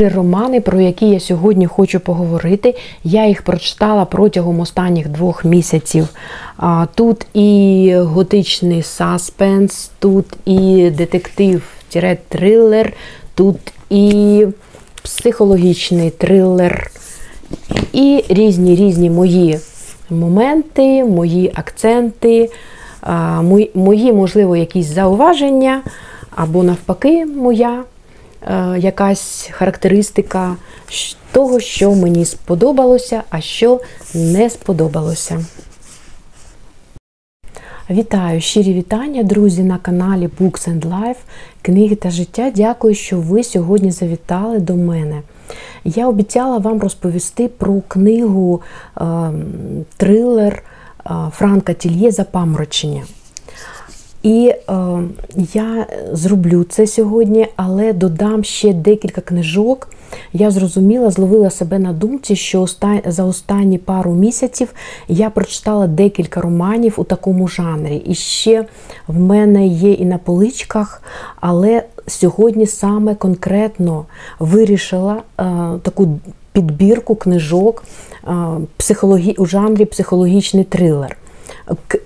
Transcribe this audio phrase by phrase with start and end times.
[0.00, 2.74] Романи, про які я сьогодні хочу поговорити,
[3.04, 6.08] я їх прочитала протягом останніх двох місяців.
[6.94, 12.92] Тут і готичний саспенс, тут і детектив-трилер,
[13.34, 13.56] тут
[13.90, 14.46] і
[15.02, 16.90] психологічний трилер,
[17.92, 19.58] і різні різні мої
[20.10, 22.50] моменти, мої акценти,
[23.74, 25.82] мої, можливо, якісь зауваження,
[26.36, 27.84] або навпаки, моя.
[28.46, 30.56] Е, якась характеристика
[31.32, 33.80] того, що мені сподобалося, а що
[34.14, 35.44] не сподобалося.
[37.90, 41.16] Вітаю, щирі вітання, друзі, на каналі Books and Life,
[41.62, 42.52] книги та життя.
[42.56, 45.22] Дякую, що ви сьогодні завітали до мене.
[45.84, 48.62] Я обіцяла вам розповісти про книгу
[49.00, 49.04] е,
[49.96, 50.62] трилер
[51.06, 53.02] е, Франка Тільє Запаморочення.
[54.22, 54.74] І е,
[55.54, 59.88] я зроблю це сьогодні, але додам ще декілька книжок.
[60.32, 62.66] Я зрозуміла, зловила себе на думці, що
[63.06, 64.74] за останні пару місяців
[65.08, 67.96] я прочитала декілька романів у такому жанрі.
[67.96, 68.66] І ще
[69.06, 71.02] в мене є і на поличках,
[71.40, 74.04] але сьогодні саме конкретно
[74.38, 75.44] вирішила е,
[75.82, 76.18] таку
[76.52, 77.84] підбірку книжок
[78.24, 78.34] е,
[78.76, 79.34] психологі...
[79.38, 81.16] у жанрі психологічний трилер.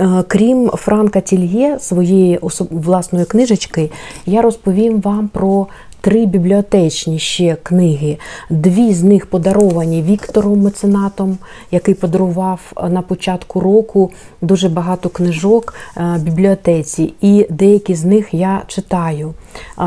[0.00, 2.38] Е, Крім Франка Тільє, своєї
[2.70, 3.90] власної книжечки,
[4.26, 5.66] я розповім вам про
[6.00, 8.18] три бібліотечні ще книги.
[8.50, 11.38] Дві з них подаровані Віктором Меценатом,
[11.70, 18.34] який подарував е, на початку року дуже багато книжок е, бібліотеці, і деякі з них
[18.34, 19.34] я читаю.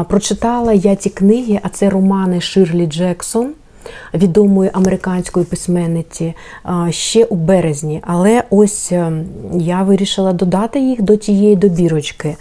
[0.08, 3.54] Прочитала я ті книги, а це романи Ширлі Джексон
[4.14, 6.34] відомої американської письменниці
[6.90, 8.02] ще у березні.
[8.08, 9.12] Але ось е,
[9.54, 12.36] я вирішила додати їх до тієї добірочки,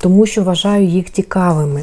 [0.00, 1.82] тому що вважаю їх цікавими.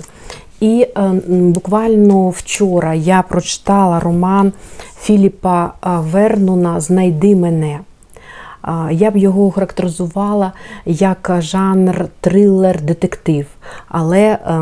[0.59, 4.53] І е, буквально вчора я прочитала роман
[5.01, 7.79] Філіпа Вернуна Знайди мене.
[8.91, 10.51] Я б його охарактеризувала
[10.85, 13.45] як жанр трилер-детектив,
[13.87, 14.61] але е,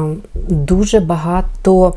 [0.50, 1.96] дуже багато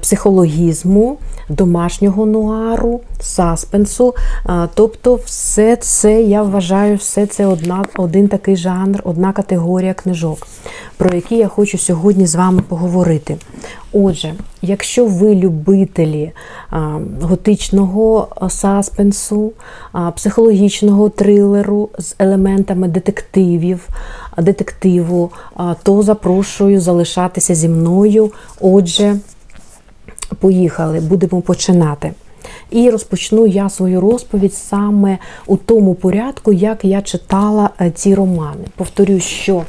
[0.00, 4.14] психологізму, домашнього нуару, саспенсу.
[4.48, 10.46] Е, Тобто, все це я вважаю, все це одна, один такий жанр, одна категорія книжок,
[10.96, 13.36] про які я хочу сьогодні з вами поговорити.
[13.96, 16.32] Отже, якщо ви любителі
[17.20, 19.52] готичного саспенсу,
[20.16, 23.88] психологічного трилеру з елементами детективів,
[24.38, 25.30] детективу,
[25.82, 28.32] то запрошую залишатися зі мною.
[28.60, 29.16] Отже,
[30.40, 32.12] поїхали, будемо починати.
[32.70, 38.64] І розпочну я свою розповідь саме у тому порядку, як я читала е, ці романи.
[38.76, 39.62] Повторюсь, що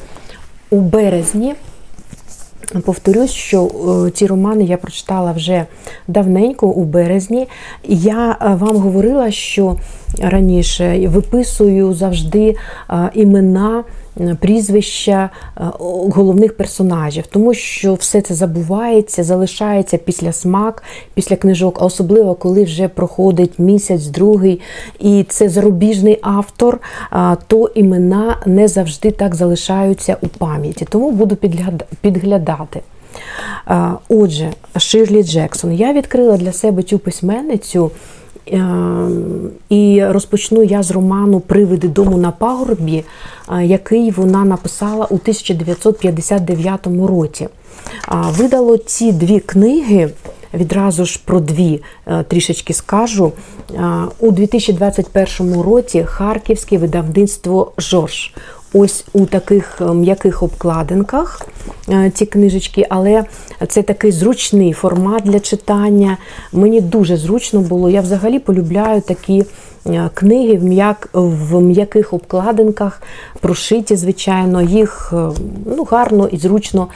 [0.70, 1.56] у березні
[2.86, 3.66] Повторюсь, що
[4.08, 5.66] е, ці романи я прочитала вже
[6.08, 7.48] давненько у березні.
[7.88, 9.76] Я е, вам говорила, що
[10.22, 12.56] раніше виписую завжди
[12.90, 13.84] е, імена,
[14.40, 20.84] прізвища е, головних персонажів, тому що все це забувається, залишається після смак,
[21.14, 24.62] після книжок, а особливо коли вже проходить місяць, другий,
[25.00, 26.80] і це зарубіжний автор,
[27.48, 30.86] то імена не завжди так залишаються у пам'яті.
[30.90, 31.36] Тому буду
[32.02, 32.82] підглядати.
[34.10, 35.74] Отже, Ширлі Джексон.
[35.74, 37.92] Я відкрила для себе цю письменницю.
[38.48, 39.08] Е,
[39.70, 43.04] І розпочну я з роману Привиди дому на пагорбі,
[43.54, 47.48] е, який вона написала у 1959 році.
[48.38, 50.10] Видало ці дві книги.
[50.56, 53.32] Відразу ж про дві е, трішечки скажу.
[53.74, 58.34] Е, У 2021 році Харківське видавництво Жорж.
[58.74, 61.48] Ось у таких е, м'яких обкладинках
[61.90, 63.24] е, ці книжечки, але
[63.68, 66.18] це такий зручний формат для читання.
[66.54, 67.90] Мені дуже зручно було.
[67.90, 69.46] Я взагалі полюбляю такі
[69.88, 73.02] е, книги в м'як в м'яких обкладинках,
[73.40, 75.14] прошиті, звичайно, їх
[75.66, 76.88] ну, гарно і зручно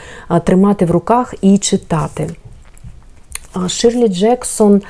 [0.44, 2.30] тримати в руках і читати.
[3.68, 4.82] Ширлі Джексон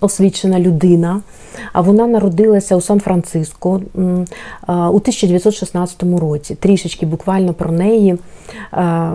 [0.00, 1.20] освічена людина.
[1.72, 3.80] А Вона народилася у Сан-Франциско
[4.68, 6.54] у 1916 році.
[6.54, 8.18] Трішечки буквально про неї.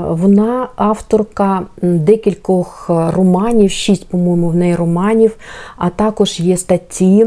[0.09, 5.37] Вона авторка декількох романів, шість, по-моєму, в неї романів,
[5.77, 7.25] а також є статті.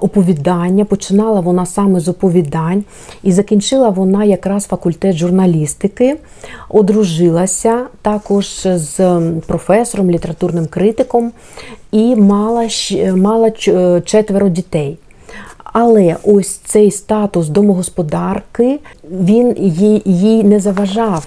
[0.00, 2.84] Оповідання починала вона саме з оповідань,
[3.22, 6.16] і закінчила вона якраз факультет журналістики,
[6.68, 11.32] одружилася також з професором, літературним критиком
[11.92, 12.68] і мала,
[13.16, 14.98] мала ч- четверо дітей.
[15.64, 18.80] Але ось цей статус домогосподарки
[19.10, 21.26] він їй, їй не заважав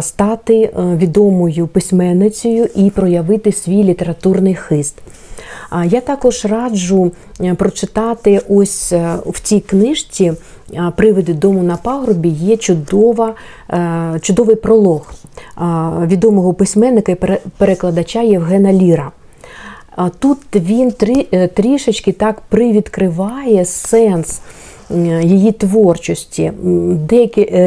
[0.00, 4.94] стати відомою письменницею і проявити свій літературний хист.
[5.84, 10.32] Я також раджу е, прочитати ось е, в цій книжці
[10.96, 13.34] Привиди дому на пагорбі є чудова,
[13.70, 15.12] е, чудовий пролог
[16.06, 17.16] відомого письменника і
[17.58, 19.10] перекладача Євгена Ліра.
[20.18, 20.92] Тут він
[21.54, 24.40] трішечки так привідкриває сенс
[25.22, 26.52] її творчості.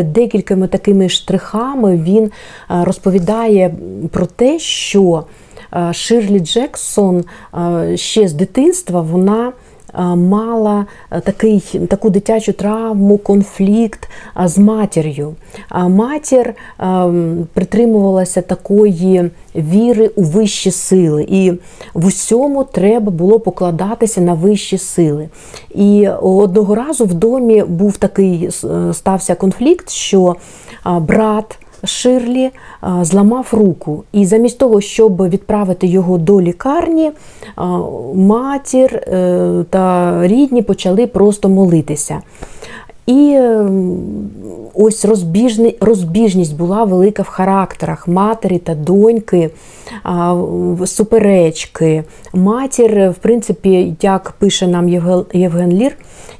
[0.05, 2.31] Декількома такими штрихами він
[2.69, 3.75] розповідає
[4.11, 5.50] про те, що Е,
[5.91, 7.23] Ширлі Джексон
[7.53, 11.59] е, ще з дитинства вона е, мала такий,
[11.89, 14.09] таку дитячу травму, конфлікт
[14.45, 15.35] з матір'ю.
[15.71, 16.53] Матір
[17.53, 21.51] притримувалася такої віри у вищі сили, і
[21.93, 25.29] в усьому треба було покладатися на вищі сили.
[25.75, 28.49] І одного разу в домі був такий
[28.93, 30.35] стався конфлікт, що
[30.85, 31.59] брат.
[31.83, 32.49] Ширлі
[33.01, 37.11] зламав руку, і замість того, щоб відправити його до лікарні,
[38.13, 42.21] матір е, та рідні почали просто молитися.
[43.11, 43.97] І ем,
[44.73, 45.05] ось
[45.79, 49.49] розбіжність була велика в характерах матері та доньки,
[50.85, 52.03] суперечки.
[52.33, 54.89] Матір, в принципі, як пише нам
[55.33, 55.97] Євген Лір,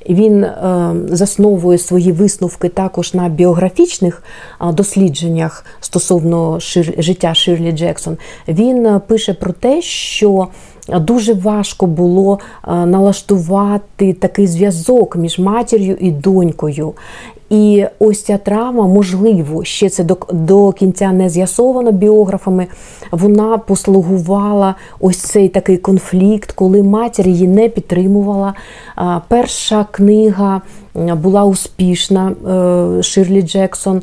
[0.10, 4.24] він ем, засновує свої висновки також на біографічних
[4.74, 6.60] дослідженнях стосовно
[6.98, 8.18] життя Ширлі Джексон.
[8.48, 10.48] Він е, пише про те, що
[10.90, 16.94] дуже важко було е, налаштувати такий зв'язок між матір'ю і донькою.
[17.50, 22.68] І ось ця травма, можливо, ще це до до кінця не з'ясовано біографами.
[23.12, 28.54] Вона послугувала ось цей такий конфлікт, коли матір її не підтримувала.
[29.28, 30.62] Перша книга
[30.96, 34.02] була успішна е, Ширлі Джексон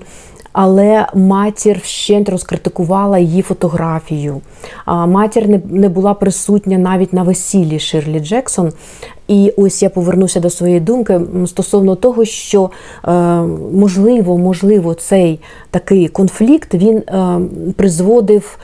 [0.61, 4.41] але матір вщент розкритикувала її фотографію.
[4.87, 8.73] Матір не була присутня навіть на весіллі Ширлі Джексон.
[9.29, 12.71] І ось я повернуся до своєї думки стосовно того, що
[13.05, 13.11] е,
[13.73, 15.41] можливо, можливо, цей
[15.71, 17.41] такий конфлікт він е,
[17.77, 18.59] призводив,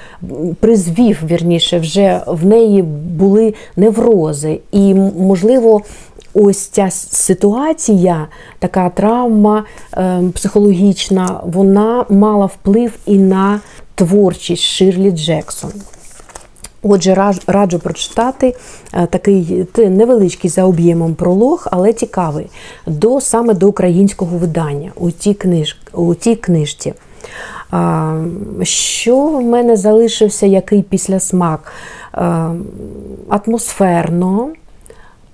[0.60, 2.82] призвів вірніше, вже в неї
[3.18, 5.80] були неврози, і можливо,
[6.34, 8.28] ось ця ситуація,
[8.58, 9.64] така травма
[9.96, 13.60] е, психологічна, вона мала вплив і на
[13.94, 15.72] творчість Ширлі Джексон.
[16.82, 18.56] Отже, раджу прочитати
[18.92, 22.46] е, такий невеличкий за об'ємом пролог, але цікавий,
[22.86, 26.94] до, саме до українського видання у цій, книж, у цій книжці.
[28.62, 31.72] Що в мене залишився який післясмак?
[32.14, 32.50] Е,
[33.28, 34.50] атмосферно,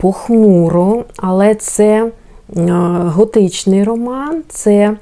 [0.00, 2.10] похмуро, але це е,
[3.04, 4.96] готичний роман, це е,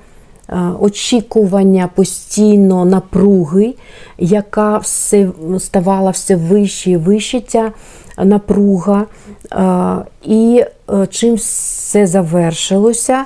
[0.80, 3.74] очікування постійно напруги,
[4.18, 5.28] яка все
[5.58, 7.72] ставала все вище і вище ця
[8.18, 9.04] напруга.
[9.52, 10.64] Е, і
[11.10, 13.24] чим все завершилося,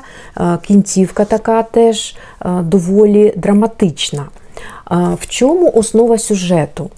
[0.62, 2.16] кінцівка така теж
[2.60, 4.24] доволі драматична.
[4.90, 6.90] В чому основа сюжету?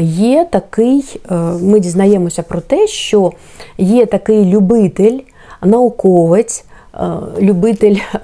[0.00, 3.32] Є такий, е, ми дізнаємося про те, що
[3.78, 5.18] є такий любитель,
[5.62, 6.64] науковець.
[6.94, 7.06] Е,
[7.40, 8.18] любитель е,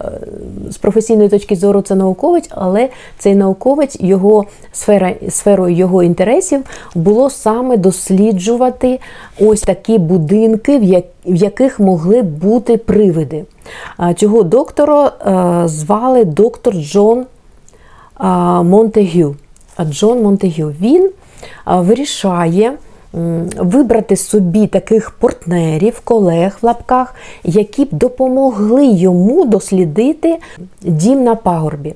[0.70, 6.62] з професійної точки зору це науковець, але цей науковець, його сфера, сферою його інтересів
[6.94, 9.00] було саме досліджувати
[9.40, 13.44] ось такі будинки, в яких могли бути привиди.
[14.16, 15.12] Цього доктора
[15.68, 17.26] звали доктор Джон
[18.64, 19.36] Монтегю.
[19.84, 20.74] Джон Монтегю.
[20.80, 21.10] Він
[21.66, 22.72] вирішає
[23.58, 30.38] вибрати собі таких партнерів, колег в лапках, які б допомогли йому дослідити
[30.82, 31.94] дім на пагорбі.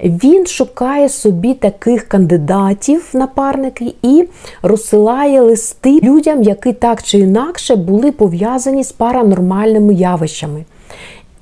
[0.00, 4.28] Він шукає собі таких кандидатів, напарники, і
[4.62, 10.64] розсилає листи людям, які так чи інакше були пов'язані з паранормальними явищами.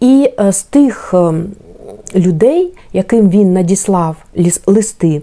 [0.00, 1.46] І е, з тих ем,
[2.14, 4.16] людей, яким він надіслав
[4.66, 5.22] листи,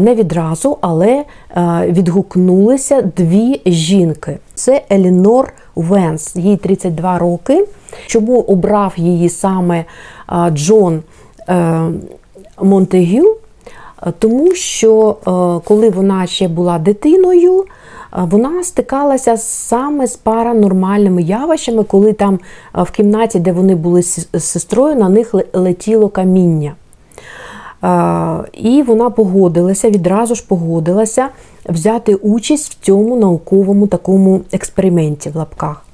[0.00, 1.24] не відразу, але
[1.86, 4.38] відгукнулися дві жінки.
[4.54, 7.66] Це Елінор Венс, їй 32 роки.
[8.06, 9.84] Чому обрав її саме
[10.50, 11.02] Джон
[11.48, 11.80] е,
[12.62, 13.36] Монтегю?
[14.18, 17.64] Тому що е, коли вона ще була дитиною,
[18.12, 22.40] вона стикалася саме з паранормальними явищами, коли там
[22.74, 26.74] в кімнаті, де вони були з сестрою, на них летіло каміння.
[28.52, 31.28] І вона погодилася, відразу ж погодилася
[31.66, 35.84] взяти участь в цьому науковому такому експерименті в лапках.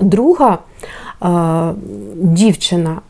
[0.00, 0.58] Друга
[2.14, 3.00] дівчина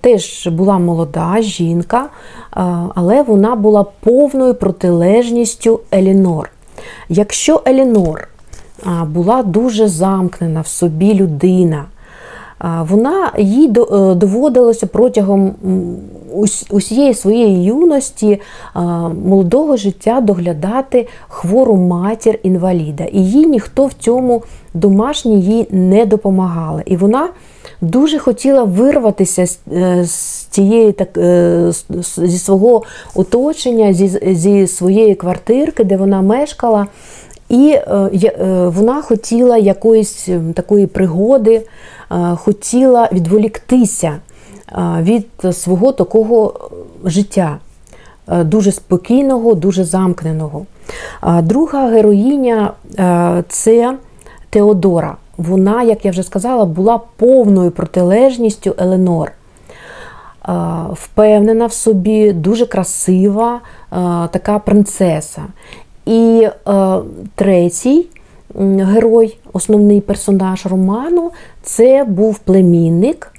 [0.00, 2.06] теж була молода жінка,
[2.94, 6.51] але вона була повною протилежністю Елінор.
[7.08, 8.28] Якщо Елінор
[9.06, 11.84] була дуже замкнена в собі людина,
[12.62, 15.54] вона їй е, доводилося протягом
[16.70, 18.40] усієї своєї юності
[19.24, 23.04] молодого життя доглядати хвору матір інваліда.
[23.04, 24.42] І їй ніхто в цьому
[24.74, 26.82] домашній їй не допомагали.
[26.86, 27.28] І вона
[27.80, 30.04] дуже хотіла вирватися з е,
[30.50, 31.72] цієї так е,
[32.16, 32.82] зі свого
[33.14, 36.86] оточення, зі, зі своєї квартирки, де вона мешкала.
[37.52, 37.78] І
[38.66, 41.62] вона хотіла якоїсь такої пригоди,
[42.34, 44.16] хотіла відволіктися
[45.00, 46.54] від свого такого
[47.04, 47.58] життя,
[48.28, 50.66] дуже спокійного, дуже замкненого.
[51.42, 52.72] Друга героїня
[53.48, 53.94] це
[54.50, 55.16] Теодора.
[55.36, 59.32] Вона, як я вже сказала, була повною протилежністю Еленор.
[60.92, 63.60] Впевнена в собі, дуже красива,
[64.30, 65.42] така принцеса.
[66.06, 66.48] І
[67.34, 68.06] третій
[68.78, 71.30] герой, основний персонаж роману,
[71.62, 73.32] це був племінник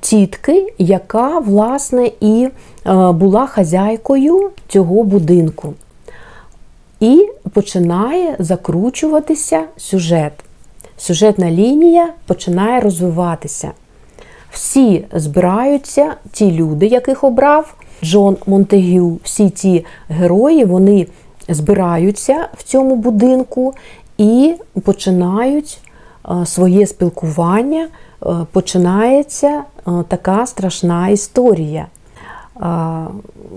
[0.00, 2.48] тітки, яка, власне, і
[3.10, 5.74] була хазяйкою цього будинку.
[7.00, 10.32] І починає закручуватися сюжет.
[10.96, 13.70] Сюжетна лінія починає розвиватися.
[14.50, 17.74] Всі збираються, ті люди, яких обрав
[18.04, 21.06] Джон Монтегю, всі ті герої, вони
[21.50, 23.74] збираються в цьому будинку
[24.18, 24.54] і
[24.84, 25.78] починають
[26.44, 27.88] своє спілкування,
[28.52, 29.62] починається
[30.08, 31.86] така страшна історія.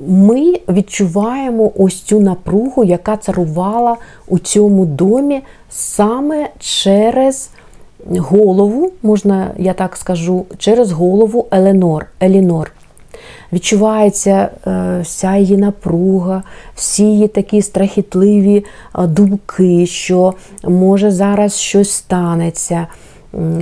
[0.07, 3.97] Ми відчуваємо ось цю напругу, яка царувала
[4.27, 7.50] у цьому домі саме через
[8.09, 12.71] голову, можна я так скажу, через голову Еленор, Елінор.
[13.53, 16.44] Відчувається е, вся її напруга,
[16.75, 18.65] всі її такі страхітливі
[18.96, 22.88] е, думки, що може зараз щось станеться.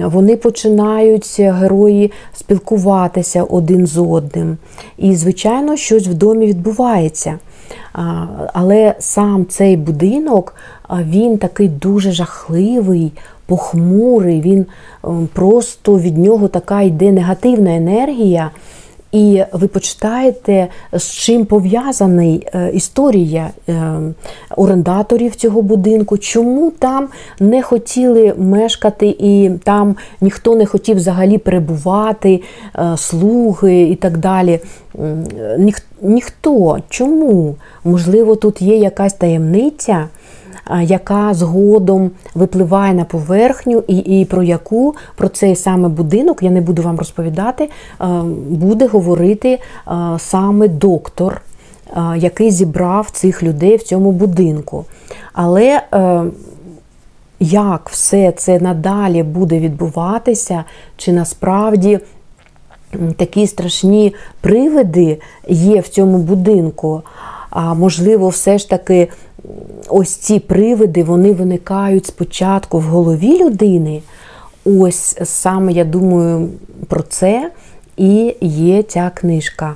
[0.03, 4.57] Вони починають герої спілкуватися один з одним.
[4.97, 7.39] І, звичайно, щось в домі відбувається.
[8.53, 10.55] Але сам цей будинок
[10.89, 13.11] він такий дуже жахливий,
[13.45, 14.65] похмурий, він
[15.33, 18.51] просто від нього така йде негативна енергія.
[19.11, 23.93] І ви почитаєте, з чим пов'язаний е, історія е,
[24.57, 27.07] орендаторів цього будинку, чому там
[27.39, 32.41] не хотіли мешкати, і там ніхто не хотів взагалі перебувати,
[32.75, 34.59] е, слуги і так далі.
[36.01, 36.77] Ніхто.
[36.89, 37.55] Чому?
[37.83, 40.07] Можливо, тут є якась таємниця
[40.83, 46.61] яка згодом випливає на поверхню, і і про яку про цей саме будинок, я не
[46.61, 47.69] буду вам розповідати,
[48.49, 49.59] буде говорити
[50.17, 51.41] саме доктор,
[52.17, 54.85] який зібрав цих людей в цьому будинку.
[55.33, 56.23] Але е,
[57.39, 60.63] як все це надалі буде відбуватися,
[60.97, 61.99] чи насправді
[63.17, 67.01] такі страшні привиди є в цьому будинку?
[67.51, 69.07] А можливо, все ж таки
[69.89, 74.01] ось ці привиди вони виникають спочатку в голові людини.
[74.65, 76.49] Ось саме я думаю
[76.87, 77.51] про це
[77.97, 79.75] і є ця книжка.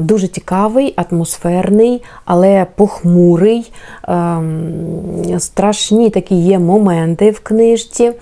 [0.00, 3.72] Дуже цікавий, атмосферний, але похмурий,
[4.08, 8.12] ем, страшні такі є моменти в книжці,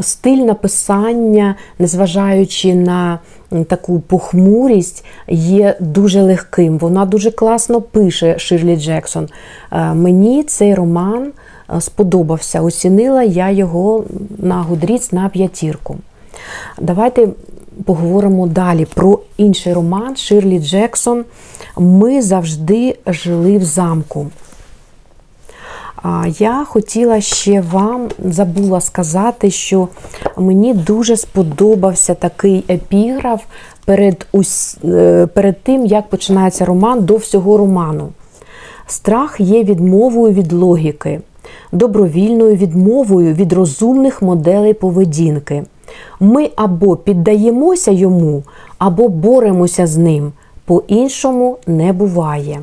[0.00, 3.18] стиль написання, незважаючи на
[3.68, 6.78] таку похмурість, є дуже легким.
[6.78, 9.28] Вона дуже класно пише Ширлі Джексон.
[9.72, 11.32] Е, мені цей роман
[11.76, 12.60] е, сподобався.
[12.60, 14.04] Оцінила я його
[14.38, 15.96] на Гудріц на п'ятірку.
[16.80, 17.28] Давайте
[17.84, 21.24] поговоримо далі про інший роман Ширлі Джексон.
[21.76, 24.26] Ми завжди жили в замку.
[26.38, 29.88] Я хотіла ще вам забула сказати, що
[30.36, 33.42] мені дуже сподобався такий епіграф
[33.84, 34.78] перед, ус...
[34.84, 38.08] Е, перед тим, як починається роман до всього роману.
[38.86, 41.20] Страх є відмовою від логіки,
[41.72, 45.64] добровільною відмовою від розумних моделей поведінки.
[46.20, 48.42] Ми або піддаємося йому,
[48.78, 50.32] або боремося з ним.
[50.64, 52.60] По-іншому не буває.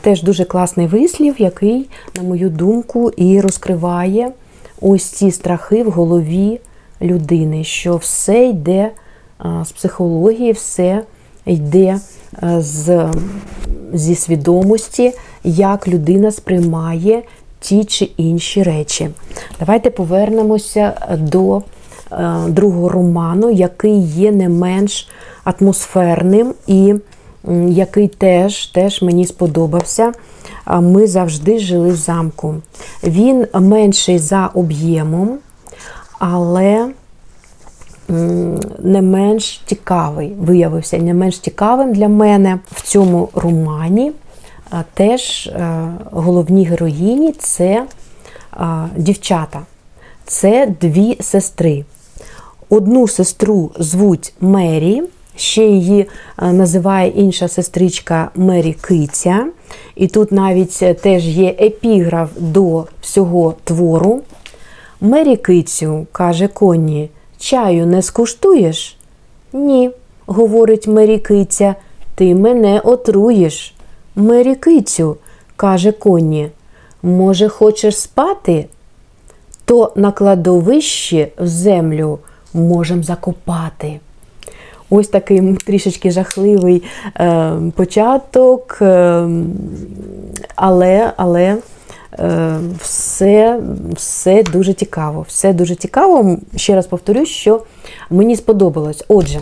[0.00, 4.32] Теж дуже класний вислів, який, на мою думку, і розкриває
[4.80, 6.60] ось ці страхи в голові
[7.02, 8.90] людини, що все йде
[9.64, 11.02] з психології, все
[11.46, 12.00] йде
[12.58, 13.08] з,
[13.92, 15.12] зі свідомості,
[15.44, 17.22] як людина сприймає
[17.60, 19.10] ті чи інші речі.
[19.60, 21.62] Давайте повернемося до е,
[22.48, 25.08] другого роману, який є не менш
[25.44, 26.94] атмосферним і
[27.68, 30.12] який теж, теж мені сподобався.
[30.66, 32.54] Ми завжди жили в замку.
[33.04, 35.38] Він менший за об'ємом,
[36.18, 36.88] але
[38.78, 44.12] не менш цікавий, виявився не менш цікавим для мене в цьому романі.
[44.94, 47.86] Теж е, головні героїні це
[48.96, 49.60] дівчата,
[50.24, 51.84] це дві сестри.
[52.68, 55.02] Одну сестру звуть Мері,
[55.36, 56.06] ще її
[56.42, 59.46] е, називає інша сестричка Мері Киця.
[59.96, 64.22] І тут навіть е, теж є епіграф до всього твору.
[65.00, 68.96] Мері Кицю, каже Конні, чаю не скуштуєш?
[69.52, 69.90] Ні,
[70.26, 71.74] говорить Мері Киця,
[72.14, 73.74] ти мене отруєш.
[74.16, 75.16] Мері Кицю,
[75.56, 76.48] каже Конні,
[77.02, 78.66] може, хочеш спати?
[79.64, 82.18] То на кладовищі в землю
[82.54, 84.00] можем закопати.
[84.90, 86.82] Ось такий трішечки жахливий
[87.20, 89.28] е, початок, е,
[90.56, 91.56] але але
[92.18, 93.60] е, все
[93.92, 95.24] все дуже цікаво.
[95.28, 96.36] Все дуже цікаво.
[96.56, 97.62] Ще раз повторюсь, що
[98.10, 99.04] мені сподобалось.
[99.08, 99.40] Отже,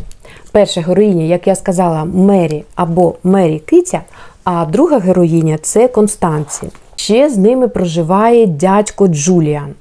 [0.53, 4.01] перша героїня, як я сказала, Мері або Мері Киця,
[4.45, 6.63] а друга героїня це Констанці.
[6.97, 9.75] Ще з ними проживає дядько Джуліан.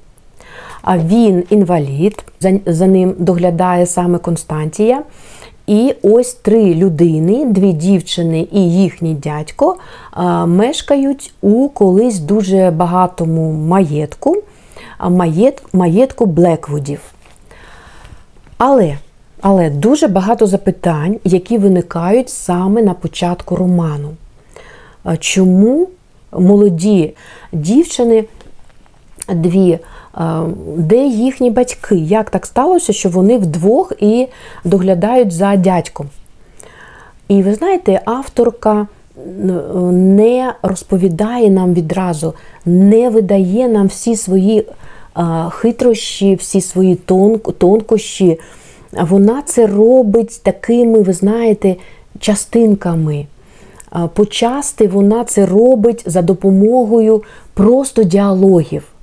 [0.82, 5.02] А він інвалід, за, за ним доглядає саме Константія.
[5.66, 9.76] І ось три людини, дві дівчини і їхній дядько,
[10.46, 14.42] мешкають у колись дуже багатому маєтку,
[15.00, 17.00] маєт, маєтку Блеквудів.
[18.58, 18.96] Але
[19.46, 24.10] але дуже багато запитань, які виникають саме на початку роману.
[25.18, 25.88] Чому
[26.32, 27.14] молоді
[27.52, 28.24] дівчини,
[29.28, 29.78] дві
[30.76, 31.96] де їхні батьки?
[31.96, 34.26] Як так сталося, що вони вдвох і
[34.64, 36.06] доглядають за дядьком?
[37.28, 38.86] І ви знаєте, авторка
[39.92, 42.34] не розповідає нам відразу,
[42.66, 44.66] не видає нам всі свої
[45.50, 46.94] хитрощі, всі свої
[47.58, 48.40] тонкощі.
[48.92, 51.76] Вона це робить такими, ви знаєте,
[52.18, 53.26] частинками.
[54.14, 57.22] Почасти вона це робить за допомогою
[57.54, 58.93] просто діалогів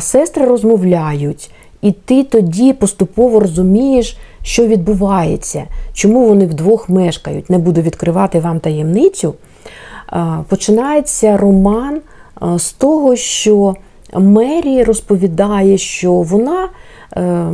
[0.00, 1.50] сестри розмовляють,
[1.82, 7.50] і ти тоді поступово розумієш, що відбувається, чому вони вдвох мешкають.
[7.50, 9.34] Не буду відкривати вам таємницю.
[10.48, 12.00] Починається роман
[12.56, 13.74] з того, що
[14.14, 16.68] Мері розповідає, що вона
[17.16, 17.46] е,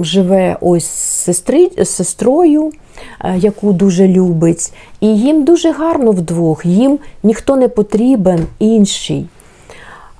[0.00, 2.72] живе ось з сестрою,
[3.20, 9.26] е, яку дуже любить, і їм дуже гарно вдвох, їм ніхто не потрібен інший.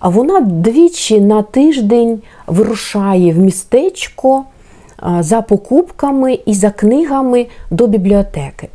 [0.05, 4.45] Вона двічі на тиждень вирушає в містечко
[5.21, 8.69] за покупками і за книгами до бібліотеки.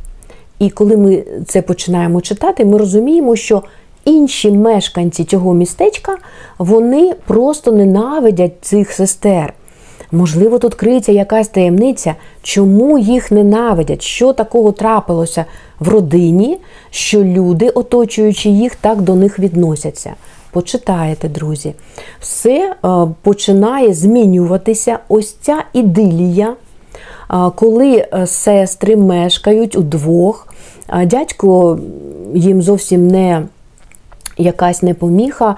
[0.58, 3.62] І коли ми це починаємо читати, ми розуміємо, що
[4.04, 6.16] інші мешканці цього містечка
[6.58, 9.54] вони просто ненавидять цих сестер.
[10.12, 15.44] Можливо, тут криється якась таємниця, чому їх ненавидять, що такого трапилося
[15.80, 16.58] в родині,
[16.90, 20.14] що люди, оточуючи їх, так до них відносяться
[20.50, 21.74] почитаєте, друзі.
[22.20, 22.88] Все е,
[23.22, 24.98] починає змінюватися.
[25.08, 26.54] Ось ця ідилія, е,
[27.54, 30.48] коли е, сестри мешкають удвох,
[31.04, 31.78] дядько
[32.34, 33.42] їм зовсім не.
[34.36, 35.56] Якась непоміха.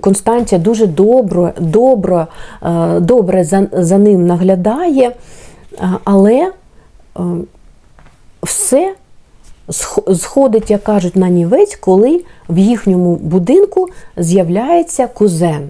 [0.00, 2.26] Констанція дуже добре добре,
[3.00, 5.12] добре за, за ним наглядає,
[6.04, 6.52] але
[8.42, 8.94] все
[10.14, 15.68] сходить, як кажуть, на нівець, коли в їхньому будинку з'являється кузен.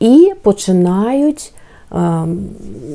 [0.00, 1.52] І починають
[1.92, 2.38] ем,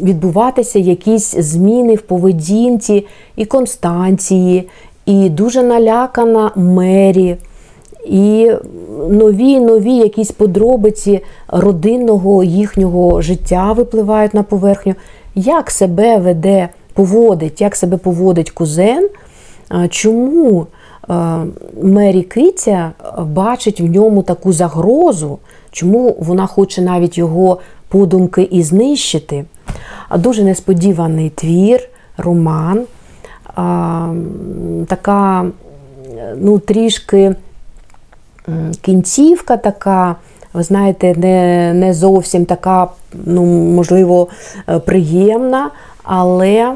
[0.01, 4.69] відбуватися якісь зміни в поведінці і Констанції,
[5.05, 7.37] і дуже налякана Мері,
[8.05, 8.51] і
[9.09, 14.95] нові нові якісь подробиці родинного їхнього життя випливають на поверхню.
[15.35, 19.09] Як себе веде, поводить, як себе поводить кузен,
[19.89, 20.67] чому
[21.81, 25.39] Мері Китя бачить в ньому таку загрозу,
[25.71, 29.45] чому вона хоче навіть його подумки і знищити.
[30.17, 32.85] Дуже несподіваний твір, роман,
[34.87, 35.45] така
[36.35, 37.35] ну, трішки
[38.81, 40.15] кінцівка така,
[40.53, 42.87] ви знаєте, не не зовсім така,
[43.25, 44.27] ну, можливо,
[44.69, 45.69] е, приємна,
[46.03, 46.73] але,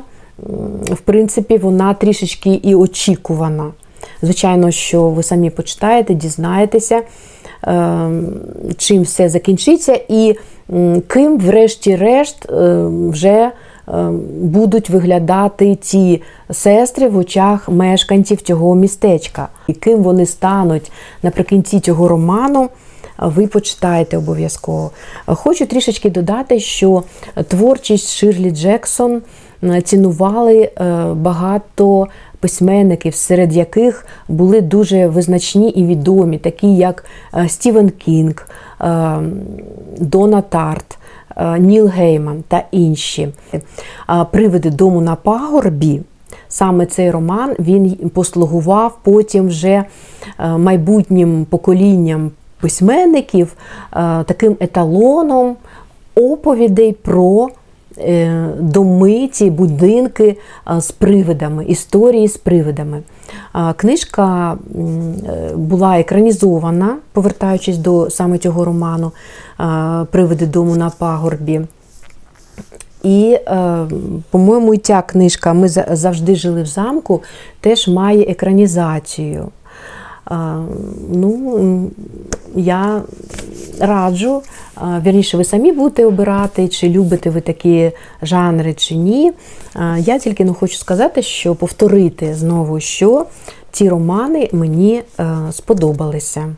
[0.83, 3.71] в принципі, вона трішечки і очікувана.
[4.21, 7.01] Звичайно, що ви самі почитаєте, дізнаєтеся.
[8.77, 10.35] чим все закінчиться, і
[11.07, 12.45] ким, врешті-решт,
[13.09, 13.51] вже
[14.41, 20.91] будуть виглядати ті сестри в очах мешканців цього містечка, і ким вони стануть
[21.23, 22.69] наприкінці цього роману
[23.17, 24.91] ви почитаєте обов'язково.
[25.25, 27.03] Хочу трішечки додати, що
[27.47, 29.21] творчість Ширлі Джексон
[29.83, 32.07] цінували е, багато
[32.39, 38.47] письменників, серед яких були дуже визначні і відомі, такі як е, Стівен Кінг,
[38.81, 39.17] е,
[39.97, 40.97] Дона Тарт.
[41.59, 43.29] Ніл Гейман та інші
[44.31, 46.01] привиди дому на пагорбі.
[46.49, 49.83] Саме цей роман він послугував потім вже
[50.57, 55.55] майбутнім поколінням письменників е, таким еталоном
[56.15, 57.51] оповідей про е,
[58.59, 60.37] доми, ці будинки
[60.77, 63.01] е, з привидами, історії з привидами.
[63.75, 64.57] Книжка
[65.55, 69.11] була екранізована, повертаючись до саме цього роману
[70.11, 71.61] Привиди дому на пагорбі.
[73.03, 73.37] І,
[74.29, 77.23] по-моєму, і ця книжка Ми завжди жили в замку,
[77.61, 79.49] теж має екранізацію.
[81.11, 81.91] Ну,
[82.55, 83.01] я
[83.79, 84.41] раджу,
[85.05, 87.91] вірніше, ви самі будете обирати, чи любите ви такі
[88.21, 89.33] жанри, чи ні.
[89.97, 93.25] Я тільки ну, хочу сказати, що повторити знову, що
[93.71, 96.55] ці романи мені е, сподобалися.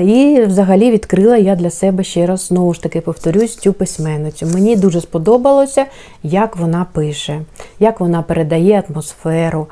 [0.00, 4.46] І взагалі відкрила я для себе ще раз, знову ж таки, повторюсь, цю письменницю.
[4.46, 5.86] Мені дуже сподобалося,
[6.22, 7.40] як вона пише,
[7.80, 9.66] як вона передає атмосферу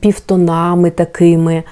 [0.00, 1.62] півтонами такими,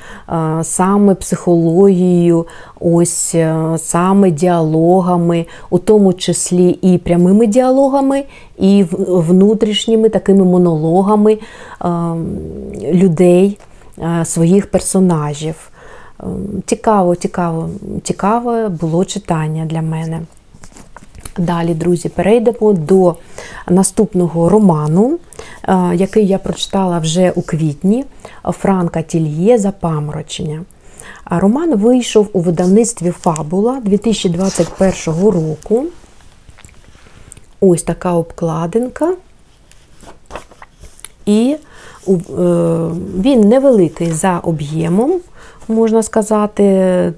[0.63, 2.47] саме психологією,
[2.81, 8.25] ось е, саме діалогами, у тому числі і прямими діалогами,
[8.59, 11.39] і внутрішніми такими монологами
[12.93, 13.59] людей,
[14.25, 15.71] своїх персонажів.
[16.67, 17.71] Цікаво, цікаво,
[18.03, 20.21] цікаве було читання для мене.
[21.39, 23.17] Далі, друзі, перейдемо до
[23.69, 25.19] наступного роману,
[25.69, 28.05] е, який я прочитала вже у квітні
[28.45, 30.65] Франка Тільє Запаморочення.
[31.31, 35.85] Роман вийшов у видавництві Фабула 2021 року.
[37.61, 39.15] Ось така обкладинка.
[41.27, 41.57] І
[42.07, 45.21] він невеликий за об'ємом
[45.69, 47.13] можна сказати,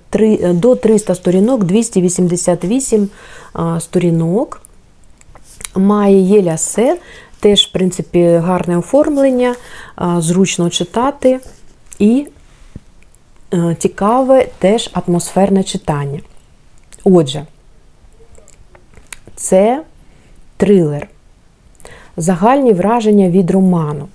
[0.50, 3.08] до 300 сторінок, 288
[3.80, 4.62] сторінок.
[5.74, 6.98] Має єлясе,
[7.40, 9.54] теж, в принципі, гарне оформлення,
[10.18, 11.40] зручно читати
[11.98, 12.26] і
[13.54, 16.20] е, цікаве теж атмосферне читання.
[17.04, 17.46] Отже,
[19.34, 19.82] це
[20.56, 21.08] трилер.
[22.16, 24.08] Загальні враження від роману.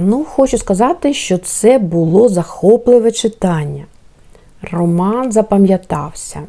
[0.00, 3.84] Ну, Хочу сказати, що це було захопливе читання.
[4.72, 6.40] Роман запам'ятався.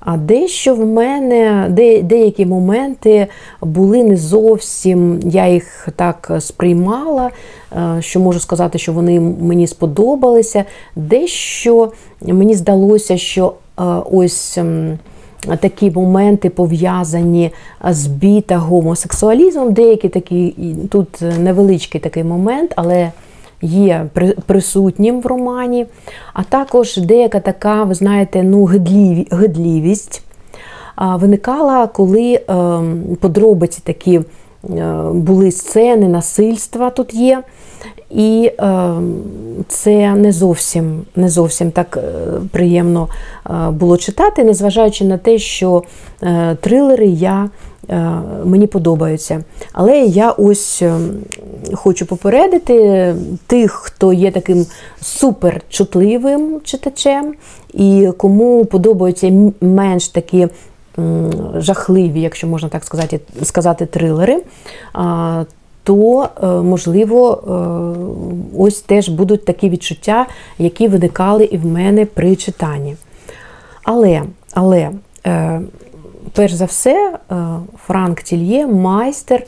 [0.00, 3.26] А дещо в мене, де, деякі моменти
[3.60, 7.30] були не зовсім, я їх так сприймала,
[7.72, 10.64] е, що можу сказати, що вони мені сподобалися.
[10.96, 14.58] Дещо мені здалося, що е, ось
[15.60, 17.50] такі моменти пов'язані
[17.90, 19.72] з бі та гомосексуалізмом.
[19.72, 20.54] Деякі такі,
[20.90, 23.12] тут невеличкий такий момент, але
[23.62, 24.06] є
[24.46, 25.86] присутнім в романі.
[26.32, 28.64] А також деяка така, ви знаєте, ну,
[29.30, 30.22] гидлівість
[30.98, 34.20] виникала, коли ем, подробиці такі.
[34.70, 37.42] Е, були сцени насильства тут є,
[38.10, 38.92] і е,
[39.68, 42.02] це не зовсім не зовсім так е,
[42.50, 43.08] приємно
[43.46, 45.82] е, було читати, незважаючи на те, що
[46.60, 47.50] трилери я,
[48.44, 49.44] мені подобаються.
[49.72, 50.82] Але я ось
[51.72, 53.14] хочу попередити
[53.46, 54.66] тих, хто є таким
[55.00, 57.34] суперчутливим читачем,
[57.74, 60.48] і кому подобаються менш такі.
[61.56, 64.42] Жахливі, якщо можна так сказати, сказати трилери,
[65.84, 70.26] то, е, можливо, е, ось теж будуть такі відчуття,
[70.58, 72.96] які виникали і в мене при читанні.
[73.82, 74.22] Але,
[74.54, 74.90] але,
[75.26, 75.60] е,
[76.32, 77.18] перш за все,
[77.86, 79.42] Франк Тільє майстер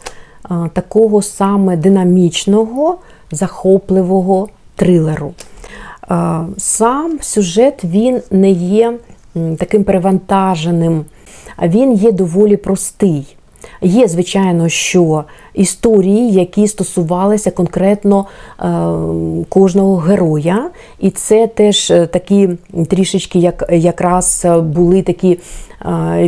[0.72, 2.98] такого саме динамічного,
[3.30, 5.34] захопливого трилеру.
[6.56, 8.98] Сам сюжет він не є
[9.34, 11.04] таким перевантаженим,
[11.62, 13.36] він є доволі простий.
[13.82, 18.64] Є, звичайно, що історії, які стосувалися конкретно е,
[19.48, 22.48] кожного героя, і це теж е, такі
[22.88, 25.38] трішечки, як якраз були такі е,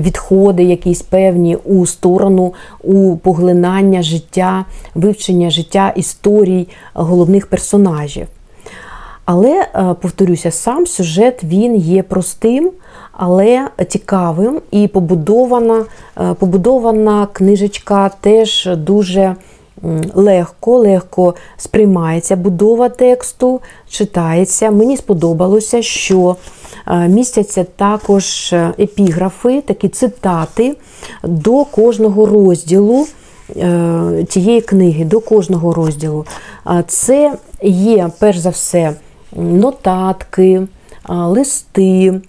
[0.00, 8.26] відходи, якісь певні у сторону у поглинання життя, вивчення життя історій головних персонажів.
[9.26, 12.70] Але, е, повторюся, сам сюжет він є простим,
[13.12, 15.84] але цікавим і побудована,
[16.20, 19.36] е, побудована книжечка теж дуже
[20.14, 24.70] легко, легко сприймається будова тексту, читається.
[24.70, 26.36] Мені сподобалося, що
[26.86, 30.76] е, містяться також епіграфи, такі цитати
[31.24, 33.06] до кожного розділу.
[34.28, 36.26] Тієї книги до кожного розділу.
[36.86, 38.94] Це є, перш за все,
[39.36, 40.62] нотатки,
[41.08, 42.20] листи,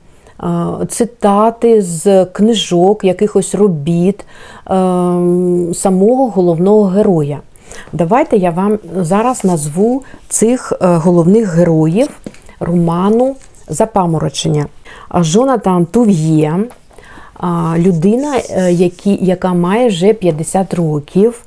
[0.89, 4.25] цитати з книжок, якихось робіт
[5.73, 7.39] самого головного героя.
[7.93, 12.09] Давайте я вам зараз назву цих е, головних героїв
[12.59, 13.35] роману
[13.69, 14.65] Запаморочення.
[15.13, 16.59] Жонатан Тув'є,
[17.77, 21.41] людина, е, яка має вже 50 років.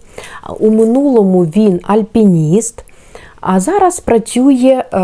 [0.60, 2.84] У минулому він альпініст.
[3.40, 5.00] А зараз працює, е,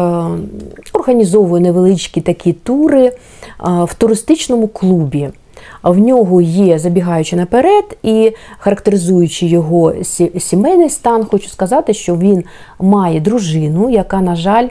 [0.92, 3.12] організовує невеличкі такі тури е,
[3.60, 5.28] в туристичному клубі.
[5.82, 9.94] В нього є, забігаючи наперед і характеризуючи його
[10.38, 12.44] сімейний стан, хочу сказати, що він
[12.80, 14.68] має дружину, яка, на жаль,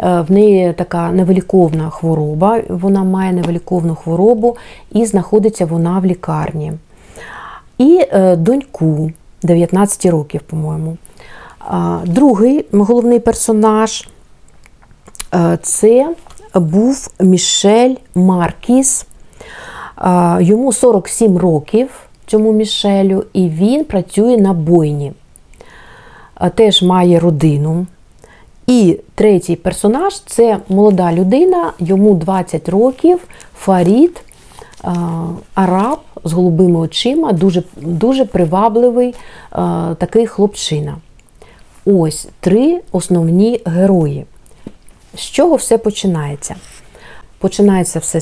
[0.00, 4.56] е, в неї така невеликовна хвороба, вона має невеликовну хворобу
[4.92, 6.72] і знаходиться вона в лікарні.
[7.78, 8.00] І
[8.36, 9.10] доньку
[9.42, 10.96] 19 років, по-моєму.
[12.04, 14.08] Другий головний персонаж
[15.34, 16.14] е, це
[16.54, 19.06] був Мішель Маркіс.
[20.40, 21.88] Йому 47 років
[22.26, 25.12] цьому Мішелю, і він працює на бойні.
[26.54, 27.86] Теж має родину.
[28.66, 33.20] І третій персонаж це молода людина, йому 20 років,
[33.58, 34.22] Фарід,
[35.54, 39.14] араб з голубими очима, дуже дуже привабливий
[39.98, 40.96] такий хлопчина.
[41.86, 44.24] Ось три основні герої.
[45.14, 46.54] З чого все починається?
[47.38, 48.20] Починається все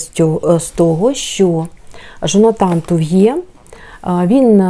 [0.58, 1.66] з того, що
[2.22, 3.36] Жонатан Тув'є,
[4.06, 4.64] він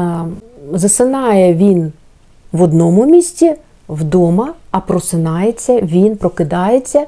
[0.72, 1.92] засинає він
[2.52, 3.54] в одному місці
[3.88, 7.06] вдома, а просинається, він прокидається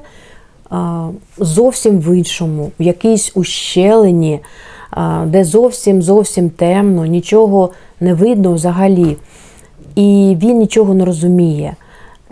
[1.37, 4.39] зовсім в іншому, в якійсь ущелині,
[5.25, 7.69] де зовсім зовсім темно, нічого
[7.99, 9.17] не видно взагалі
[9.97, 11.75] і він нічого не розуміє.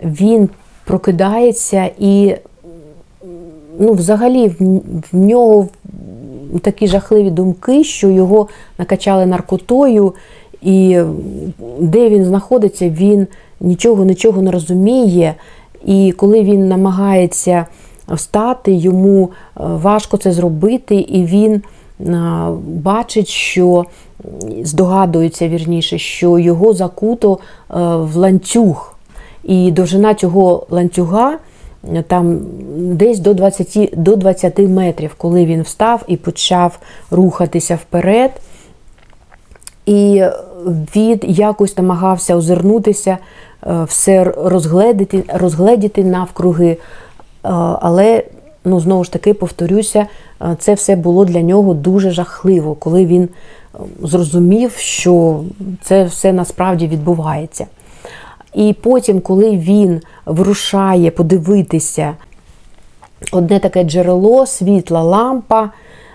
[0.04, 0.48] Він
[0.84, 2.34] прокидається і,
[3.78, 4.48] ну, взагалі,
[5.12, 5.68] в, нього
[6.62, 8.48] такі жахливі думки, що його
[8.78, 10.14] накачали наркотою,
[10.62, 11.00] і
[11.80, 13.26] де він знаходиться, він
[13.60, 15.34] нічого нічого не розуміє.
[15.84, 17.66] І коли він намагається
[18.08, 21.62] встати, йому е, важко це зробити, і він
[22.66, 23.84] бачить, що
[24.62, 27.38] здогадується вірніше, що його закуто е,
[27.96, 28.96] в ланцюг.
[29.44, 31.38] І довжина цього ланцюга
[31.94, 32.40] е, там
[32.76, 36.78] десь до 20 до 20 метрів, коли він встав і почав
[37.10, 38.30] рухатися вперед.
[39.86, 40.24] І
[40.96, 43.18] він якось намагався озирнутися,
[43.66, 46.76] е, все розгледіти, розгледіти навкруги.
[47.80, 48.22] Але,
[48.66, 50.06] ну, знову ж таки, повторюся,
[50.58, 53.28] це все було для нього дуже жахливо, коли він
[54.02, 55.40] зрозумів, що
[55.82, 57.66] це все насправді відбувається.
[58.54, 62.14] І потім, коли він вирушає подивитися
[63.32, 65.70] одне таке джерело, світла лампа,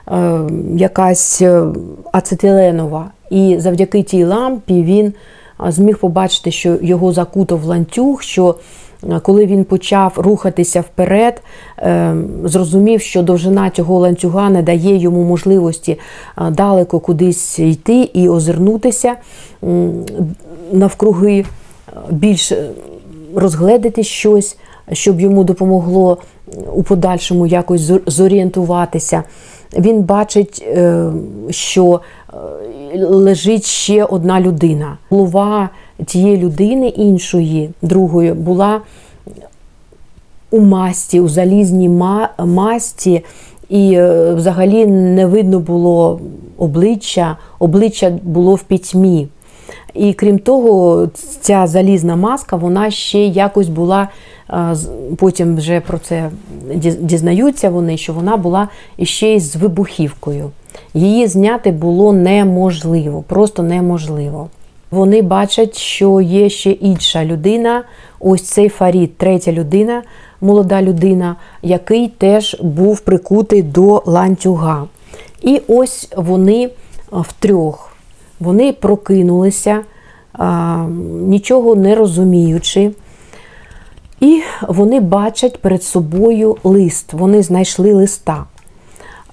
[0.08, 0.40] е,
[0.76, 1.64] якась е,
[2.12, 5.14] ацетиленова, і завдяки тій лампі він
[5.68, 8.22] зміг побачити, що його закуто в ланцюг.
[8.22, 8.56] що
[9.22, 11.42] коли він почав рухатися вперед,
[11.80, 15.92] е, зрозумів, що довжина цього ланцюга не дає йому можливості
[16.38, 19.16] е, далеко кудись йти і озирнутися
[20.72, 21.46] навкруги, е,
[22.10, 22.54] більш
[23.36, 24.58] розгледити щось,
[24.92, 26.18] щоб йому допомогло
[26.74, 29.24] у подальшому якось зорієнтуватися.
[29.78, 30.66] Він бачить,
[31.50, 32.02] що
[32.96, 34.98] лежить ще одна людина.
[35.10, 35.70] Голова
[36.06, 38.82] тієї людини іншої, другої, була
[40.52, 41.90] у масті, у залізній
[42.38, 43.24] масті,
[43.70, 46.20] і е, взагалі не видно було
[46.58, 49.28] обличчя, обличчя було в пітьмі.
[49.94, 51.08] І крім того,
[51.42, 54.08] ця залізна маска, вона ще якось була,
[54.50, 54.76] е,
[55.18, 56.30] потім вже про це
[57.00, 58.68] дізнаються вони, що вона була
[59.04, 60.50] ще й з вибухівкою.
[60.94, 64.50] Її зняти було неможливо, просто неможливо.
[64.91, 67.84] Вони бачать, що є ще інша людина,
[68.19, 70.04] ось цей Фарід, третя людина,
[70.41, 74.88] молода людина, який теж був прикутий до ланцюга.
[75.41, 76.69] І ось вони
[77.12, 77.91] втрьох.
[78.39, 79.82] Вони прокинулися,
[81.27, 82.91] нічого не розуміючи.
[84.19, 88.45] І вони бачать перед собою лист, вони знайшли листа,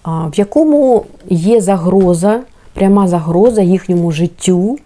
[0.04, 2.40] в якому є загроза,
[2.74, 4.78] пряма загроза їхньому життю,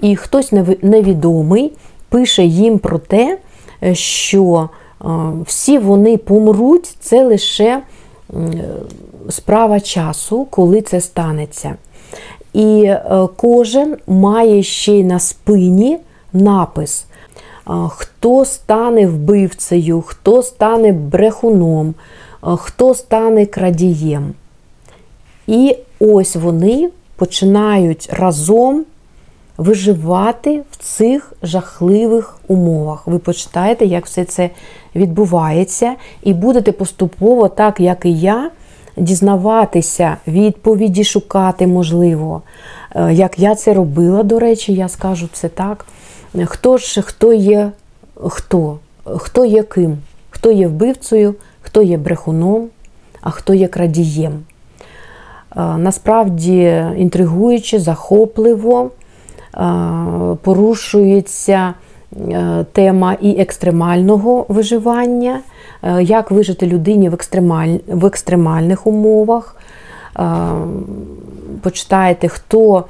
[0.00, 1.72] і хтось невідомий
[2.08, 3.38] пише їм про те,
[3.92, 4.68] що
[5.46, 7.82] всі вони помруть, це лише
[9.28, 11.74] справа часу, коли це станеться.
[12.52, 15.98] І е, кожен має ще й на спині
[16.32, 17.06] напис,
[17.88, 21.94] хто стане вбивцею, хто стане брехуном,
[22.40, 24.34] хто стане крадієм.
[25.46, 28.84] І ось вони починають разом
[29.58, 33.06] виживати в цих жахливих умовах.
[33.06, 34.50] Ви почитаєте, як все це
[34.94, 38.50] відбувається, і будете поступово, так як і я,
[38.96, 42.42] дізнаватися, відповіді шукати можливо.
[42.94, 45.86] Е, як я це робила, до речі, я скажу це так.
[46.44, 47.72] Хто ж хто є
[48.14, 48.78] хто?
[49.04, 49.98] Хто є ким?
[50.30, 52.66] Хто є вбивцею, хто є брехуном,
[53.20, 54.32] а хто є крадієм?
[54.32, 58.90] Е, насправді інтригуюче, захопливо
[60.42, 61.74] порушується
[62.72, 65.40] тема і екстремального виживання.
[65.82, 67.76] Е, як вижити людині в, екстремаль...
[67.86, 69.56] в екстремальних умовах.
[70.18, 70.22] Е,
[71.62, 72.84] почитаєте, хто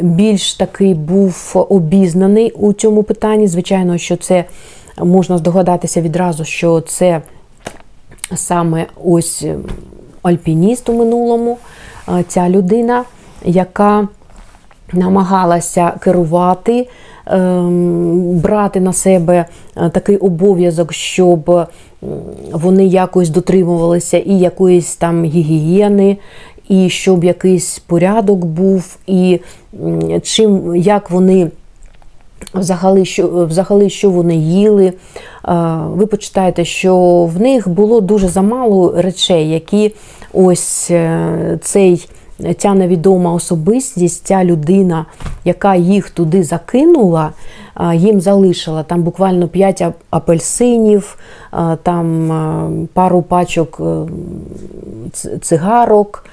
[0.00, 3.46] більш такий був обізнаний у цьому питанні.
[3.46, 4.44] Звичайно, що це
[4.98, 7.22] можна здогадатися відразу, що це
[8.34, 9.44] саме ось
[10.22, 11.58] альпініст у минулому,
[12.08, 13.04] е, ця людина,
[13.44, 14.08] яка
[14.92, 16.88] намагалася керувати
[17.26, 19.44] Ем, брати на себе
[19.76, 21.68] е, такий обов'язок, щоб
[22.52, 26.16] вони якось дотримувалися і якоїсь там гігієни,
[26.68, 29.40] і щоб якийсь порядок був, і
[30.22, 31.50] чим як вони.
[32.54, 34.86] Взагалі, що взагалі, що вони їли.
[34.86, 34.92] Е,
[35.88, 39.94] ви почитаєте, що в них було дуже замало речей, які
[40.32, 42.08] ось е, цей
[42.58, 45.06] ця невідома особистість, ця людина,
[45.44, 47.30] яка їх туди закинула,
[47.94, 51.18] їм залишила там буквально 5 апельсинів,
[51.82, 54.06] там пару пачок е,
[55.40, 56.24] цигарок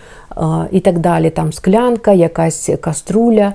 [0.71, 1.29] і так далі.
[1.29, 3.53] Там склянка, якась каструля.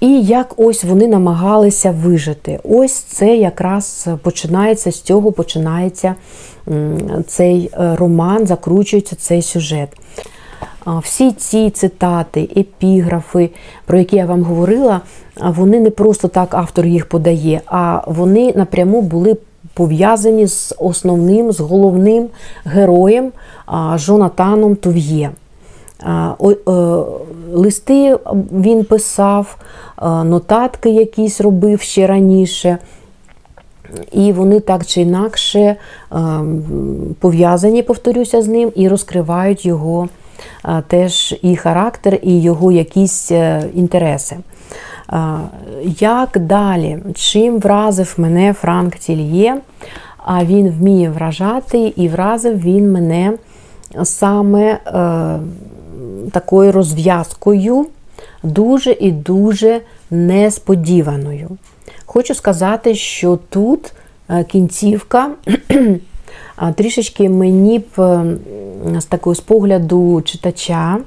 [0.00, 2.60] І як ось вони намагалися вижити.
[2.64, 6.14] Ось це якраз починається з цього починається
[7.26, 9.88] цей е, роман, закручується цей сюжет.
[10.86, 13.50] Всі ці цитати, епіграфи,
[13.86, 15.00] про які я вам говорила,
[15.40, 19.36] вони не просто так автор їх подає, а вони напряму були
[19.74, 22.28] пов'язані з основним, з головним
[22.64, 23.32] героєм
[23.94, 25.30] Жонатаном Тув'є.
[26.02, 26.34] Е,
[27.52, 28.18] листи
[28.52, 29.56] він писав,
[30.02, 32.78] нотатки якісь робив ще раніше.
[34.12, 35.76] І вони так чи інакше
[37.20, 40.08] пов'язані, повторюся, з ним і розкривають його
[40.86, 44.36] теж і характер, і його якісь е, інтереси.
[46.00, 46.98] Як далі?
[47.14, 49.56] Чим вразив мене Франк Тільє?
[50.18, 53.32] А він вміє вражати, і вразив він мене
[54.04, 54.78] саме е,
[56.32, 57.86] такою розв'язкою,
[58.42, 61.48] дуже і дуже несподіваною.
[62.06, 63.92] Хочу сказати, що тут
[64.30, 65.30] е, кінцівка
[66.74, 68.24] трішечки мені б
[68.98, 70.98] з такого з погляду читача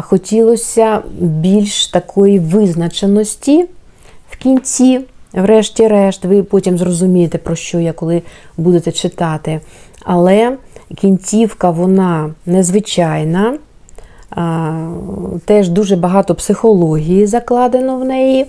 [0.00, 3.66] хотілося більш такої визначеності
[4.30, 5.00] в кінці,
[5.32, 8.22] врешті-решт, ви потім зрозумієте, про що я коли
[8.56, 9.60] будете читати.
[10.04, 10.56] Але
[10.96, 13.58] кінцівка, вона незвичайна,
[15.44, 18.46] теж дуже багато психології закладено в неї.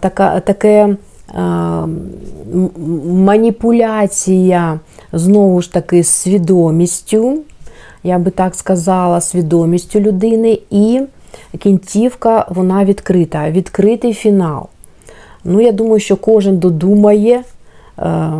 [0.00, 0.96] Така, Таке
[3.14, 4.80] маніпуляція
[5.12, 7.38] знову ж таки свідомістю,
[8.04, 11.00] я би так сказала, свідомістю людини, і
[11.58, 14.66] кінцівка вона відкрита, відкритий фінал.
[15.44, 17.42] Ну, я думаю, що кожен додумає,
[17.98, 18.30] е,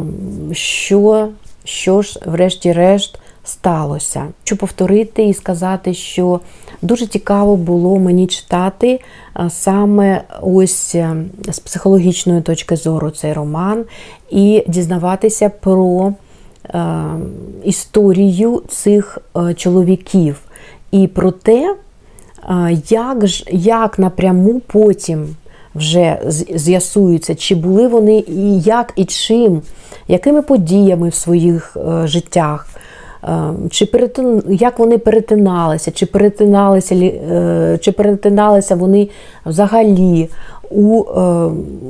[0.52, 1.28] що,
[1.64, 4.26] що ж, врешті-решт, сталося.
[4.40, 6.40] Хочу повторити і сказати, що
[6.82, 9.00] дуже цікаво було мені читати
[9.48, 11.16] саме ось е,
[11.48, 13.84] з психологічної точки зору цей роман
[14.30, 16.12] і дізнаватися про
[16.64, 16.94] е,
[17.64, 20.40] історію цих е, чоловіків
[20.90, 21.76] і про те,
[22.88, 25.36] як ж, як напряму потім
[25.74, 26.18] вже
[26.54, 29.62] з'ясується, чи були вони і як і чим,
[30.08, 32.68] якими подіями в своїх життях
[33.70, 39.08] чи перетин, як вони перетиналися, чи перетиналися е, чи перетиналися вони
[39.46, 40.28] взагалі
[40.70, 41.20] у е,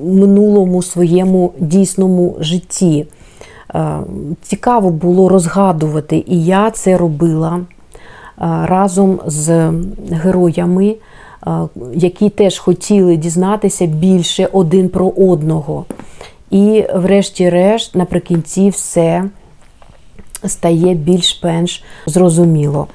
[0.04, 3.06] минулому своєму дійсному житті.
[4.42, 7.60] Цікаво було розгадувати, і я це робила
[8.62, 9.72] разом з
[10.10, 10.94] героями,
[11.94, 15.84] які теж хотіли дізнатися більше один про одного.
[16.50, 19.24] І, врешті-решт, наприкінці все
[20.46, 22.86] стає більш-менш зрозуміло.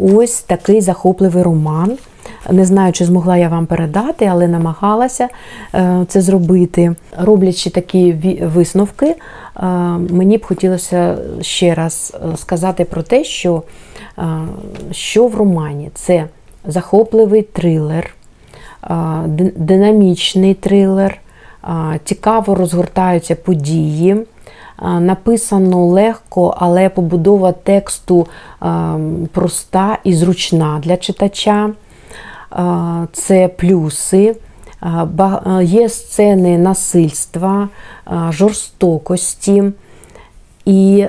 [0.00, 1.98] Ось такий захопливий роман.
[2.50, 5.28] Не знаю, чи змогла я вам передати, але намагалася
[5.74, 6.94] е, це зробити.
[7.18, 9.16] Роблячи такі висновки, е,
[10.10, 13.62] мені б хотілося ще раз е, сказати про те, що,
[14.90, 16.28] що в романі це
[16.66, 18.14] захопливий трилер,
[19.56, 21.18] динамічний трилер,
[22.04, 24.16] цікаво розгортаються події.
[25.00, 28.26] Написано легко, але побудова тексту
[29.32, 31.70] проста і зручна для читача.
[33.12, 34.36] Це плюси,
[35.62, 37.68] є сцени насильства,
[38.30, 39.64] жорстокості,
[40.64, 41.06] і,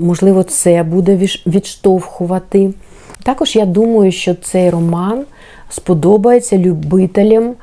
[0.00, 2.74] можливо, це буде відштовхувати.
[3.22, 5.24] Також я думаю, що цей роман
[5.68, 7.54] сподобається любителям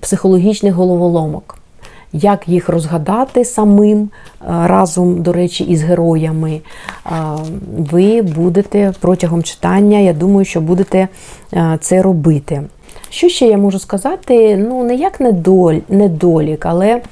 [0.00, 1.58] психологічних головоломок
[2.14, 4.08] як їх розгадати самим е,
[4.46, 6.60] разом, до речі, із героями.
[7.06, 7.10] Е,
[7.78, 11.08] ви будете протягом читання, я думаю, що будете
[11.54, 12.62] е, це робити.
[13.10, 14.56] Що ще я можу сказати?
[14.56, 15.20] Ну, не як
[15.88, 17.02] недолік, але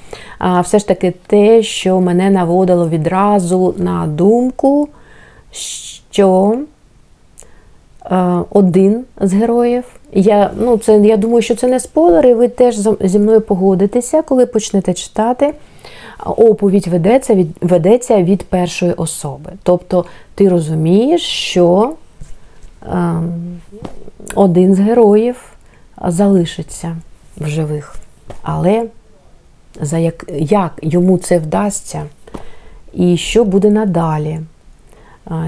[0.63, 4.89] все ж таки те, що мене наводило відразу на думку,
[6.11, 6.57] що
[8.51, 12.77] один з героїв я ну, це, я думаю, що це не спойлер, і ви теж
[13.01, 15.55] зі мною погодитеся, коли почнете читати.
[16.27, 19.53] Оповідь ведеться від, ведеться від першої особи.
[19.63, 21.95] Тобто ти розумієш, що
[22.83, 23.15] е,
[24.35, 25.37] один з героїв
[26.07, 26.97] залишиться
[27.37, 27.95] в живих.
[28.43, 28.85] Але
[29.81, 32.03] за як, як йому це вдасться,
[32.93, 34.41] і що буде надалі?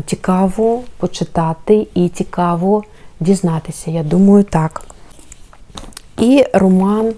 [0.07, 2.83] Цікаво почитати і цікаво
[3.21, 4.83] дізнатися, я думаю, так.
[6.19, 7.13] І роман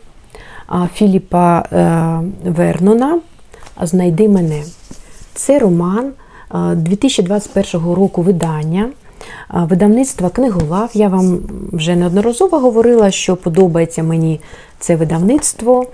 [0.95, 3.21] Філіпа е, Вернона
[3.83, 4.63] Знайди мене.
[5.35, 6.13] Це роман
[6.75, 8.89] 2021 року видання.
[9.55, 10.91] Видавництва книголав.
[10.95, 11.39] Я вам
[11.73, 14.41] вже неодноразово говорила, що подобається мені
[14.79, 15.87] це видавництво.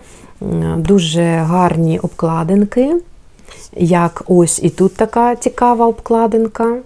[0.76, 2.94] Дуже гарні обкладинки.
[3.76, 6.76] Як ось і тут така цікава обкладинка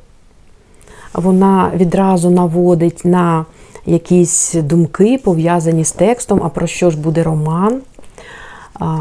[1.16, 3.44] вона відразу наводить на
[3.86, 7.80] якісь думки, пов'язані з текстом, а про що ж буде роман.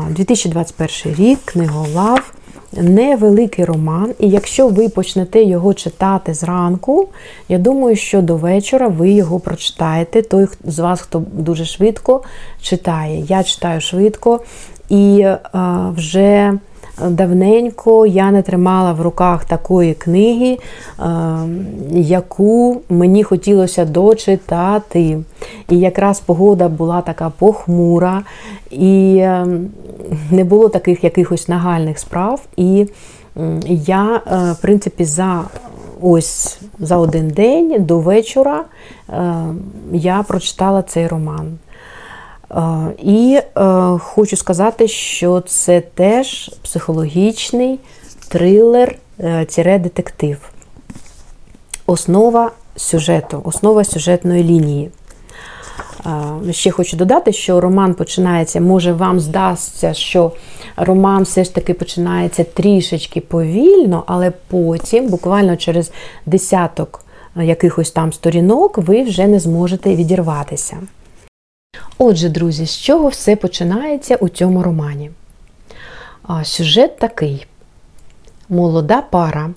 [0.09, 2.33] 2021 рік, книголав,
[2.73, 7.07] невеликий роман, і якщо ви почнете його читати зранку,
[7.49, 10.21] я думаю, що до вечора ви його прочитаєте.
[10.21, 12.23] Той з вас, хто дуже швидко
[12.61, 13.25] читає.
[13.27, 14.39] Я читаю швидко
[14.89, 15.27] і
[15.95, 16.53] вже
[16.97, 21.05] давненько я не тримала в руках такої книги, е,
[21.91, 25.19] яку мені хотілося дочитати.
[25.69, 28.23] І якраз погода була така похмура,
[28.71, 29.47] і е,
[30.31, 32.41] не було таких якихось нагальних справ.
[32.57, 32.87] І
[33.67, 35.43] я, е, в принципі, за
[36.01, 38.63] ось за один день до вечора
[39.91, 41.57] я прочитала цей роман.
[42.97, 43.61] І е,
[43.99, 47.79] хочу сказати, що це теж психологічний
[48.27, 50.49] трилер е, детектив.
[51.85, 54.91] Основа сюжету, основа сюжетної лінії.
[56.51, 60.31] Ще хочу додати, що роман починається, може, вам здасться, що
[60.77, 65.91] роман все ж таки починається трішечки повільно, але потім, буквально через
[66.25, 70.77] десяток якихось там сторінок, ви вже не зможете відірватися.
[71.97, 75.11] Отже, друзі, з чого все починається у цьому романі?
[76.43, 77.45] Сюжет такий:
[78.49, 79.49] молода пара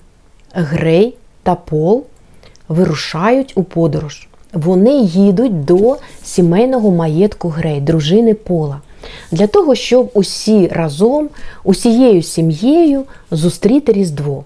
[0.53, 2.03] Грей та Пол
[2.67, 4.27] вирушають у подорож.
[4.53, 8.81] Вони їдуть до сімейного маєтку Грей, дружини Пола,
[9.31, 11.29] для того, щоб усі разом,
[11.63, 14.43] усією сім'єю зустріти Різдво.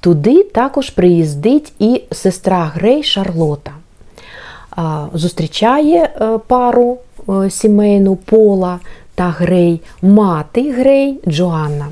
[0.00, 3.72] Туди також приїздить і сестра Грей Шарлота.
[5.14, 6.98] Зустрічає е, пару
[7.28, 8.80] Е, сімейну Пола
[9.14, 11.88] та Грей, мати Грей Джоанна.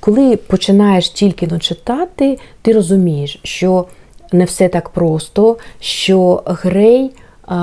[0.00, 3.84] Коли починаєш тільки читати, ти розумієш, що
[4.32, 7.10] не все так просто, що Грей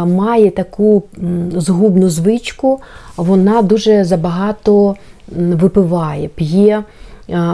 [0.06, 1.04] має таку
[1.52, 2.80] згубну звичку,
[3.18, 4.96] вона дуже забагато
[5.38, 6.84] випиває, п'є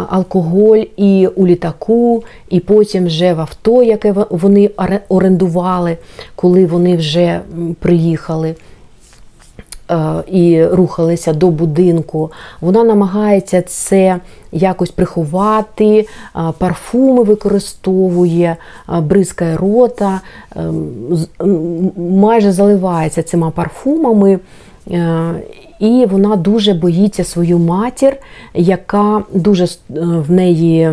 [0.09, 4.69] алкоголь і у літаку, і потім вже в авто, яке вони
[5.09, 5.97] орендували,
[6.35, 7.41] коли вони вже
[7.79, 8.55] приїхали.
[10.27, 12.31] і рухалися до будинку.
[12.61, 14.19] Вона намагається це
[14.51, 16.07] якось приховати,
[16.57, 18.57] парфуми використовує,
[19.01, 20.21] бризкає рота,
[20.55, 21.17] ем,
[21.97, 24.39] майже заливається цими парфумами.
[25.79, 28.17] І вона дуже боїться свою матір,
[28.53, 30.91] яка дуже в неї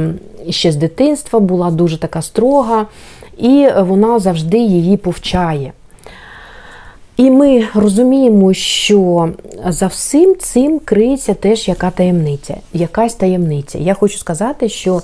[0.50, 2.86] ще з дитинства була дуже така строга,
[3.38, 5.72] і вона завжди її повчає.
[7.16, 9.28] І ми розуміємо, що
[9.66, 13.78] за всім цим криється теж яка таємниця, якась таємниця.
[13.78, 15.02] Я хочу сказати, що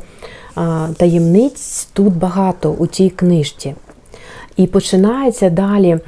[0.96, 3.74] таємниць тут багато у цій книжці.
[4.56, 5.98] І починається далі,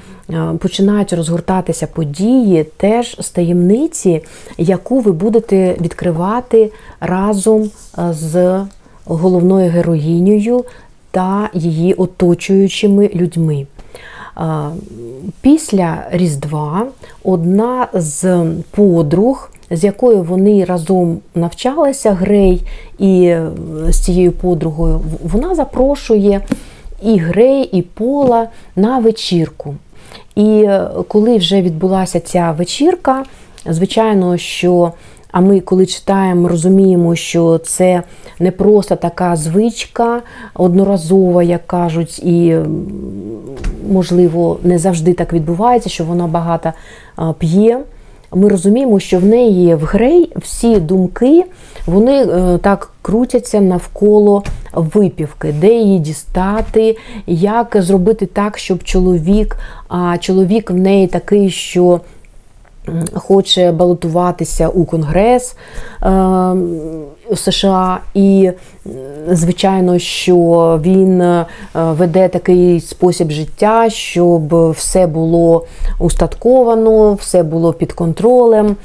[0.58, 4.22] починають розгортатися події теж з таємниці,
[4.58, 7.70] яку ви будете відкривати разом
[8.10, 8.60] з
[9.04, 10.64] головною героїнею
[11.10, 13.66] та її оточуючими людьми.
[15.40, 16.86] Після Різдва
[17.24, 22.62] одна з подруг, з якою вони разом навчалися, Грей
[22.98, 23.50] і е,
[23.88, 26.40] з цією подругою, вона запрошує
[27.02, 29.74] і Грей, і Пола на вечірку.
[30.34, 33.24] І е, коли вже відбулася ця вечірка,
[33.66, 34.92] звичайно, що
[35.32, 38.02] а ми, коли читаємо, розуміємо, що це
[38.38, 40.22] не просто така звичка
[40.54, 42.56] одноразова, як кажуть, і,
[43.92, 46.72] можливо, не завжди так відбувається, що вона багато
[47.38, 47.78] п'є.
[48.34, 51.44] Ми розуміємо, що в неї в грей всі думки
[51.86, 59.56] вони е, так крутяться навколо випівки, де її дістати, як зробити так, щоб чоловік,
[59.88, 62.00] а чоловік в неї такий, що
[63.14, 65.56] хоче балотуватися у Конгрес
[66.02, 66.06] е,
[67.36, 68.50] США, і,
[69.30, 75.66] звичайно, що він е, веде такий спосіб життя, щоб все було
[75.98, 78.76] устатковано, все було під контролем.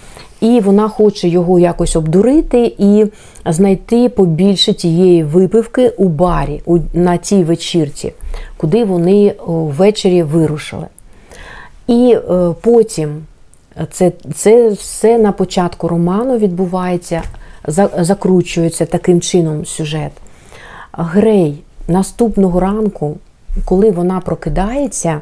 [0.42, 3.06] І вона хоче його якось обдурити і
[3.46, 6.62] знайти побільше тієї випивки у барі
[6.94, 8.14] на тій вечірці,
[8.58, 10.86] куди вони ввечері вирушили.
[11.88, 13.24] І е, потім
[13.92, 17.24] це це все на початку роману відбувається,
[17.98, 20.12] закручується таким чином сюжет.
[20.92, 23.18] Грей наступного ранку,
[23.66, 25.22] коли вона прокидається,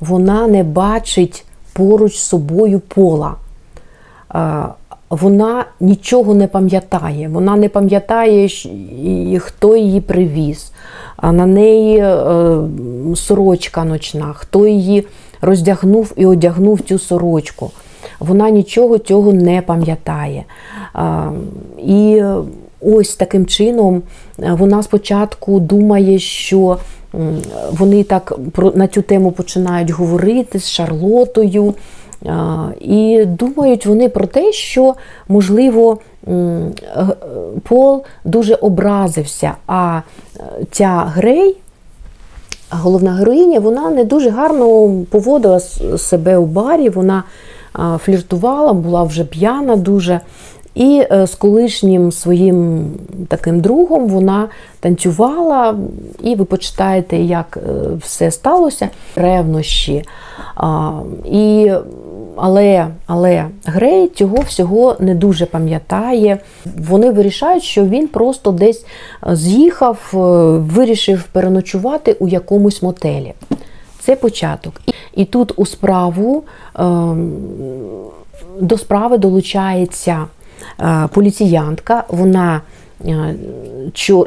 [0.00, 3.34] вона не бачить поруч з собою пола.
[5.10, 7.28] Вона нічого не пам'ятає.
[7.28, 8.48] Вона не пам'ятає,
[9.38, 10.72] хто її привіз,
[11.22, 12.56] на неї е,
[13.16, 15.06] сорочка ночна, хто її
[15.40, 17.70] роздягнув і одягнув цю сорочку
[18.18, 20.44] вона нічого цього не пам'ятає.
[21.78, 22.22] І
[22.80, 24.02] ось таким чином
[24.38, 26.78] е, вона спочатку думає, що
[27.70, 28.38] вони так
[28.74, 31.74] на цю тему починають говорити з Шарлотою.
[32.80, 34.94] І думають вони про те, що,
[35.28, 35.98] можливо,
[37.62, 40.00] Пол дуже образився, а
[40.36, 40.40] е,
[40.70, 41.56] ця Грей,
[42.70, 45.60] головна героїня, вона не дуже гарно поводила
[45.98, 46.88] себе у барі.
[46.88, 47.24] вона
[47.98, 50.20] фліртувала, була вже п'яна дуже.
[50.76, 52.90] І е, з колишнім своїм
[53.28, 54.48] таким другом вона
[54.80, 55.74] танцювала,
[56.22, 57.70] і ви почитаєте, як е,
[58.00, 60.04] все сталося, ревнощі.
[61.24, 61.70] І,
[62.36, 66.38] Але але Грей цього всього не дуже пам'ятає.
[66.78, 68.86] Вони вирішають, що він просто десь
[69.32, 70.16] з'їхав, е,
[70.58, 73.34] вирішив переночувати у якомусь мотелі.
[74.06, 74.80] Це початок.
[75.14, 76.44] І тут у справу
[76.78, 77.32] ем,
[78.60, 80.26] до справи долучається
[80.80, 82.60] е, поліціянтка, вона
[83.04, 83.34] е,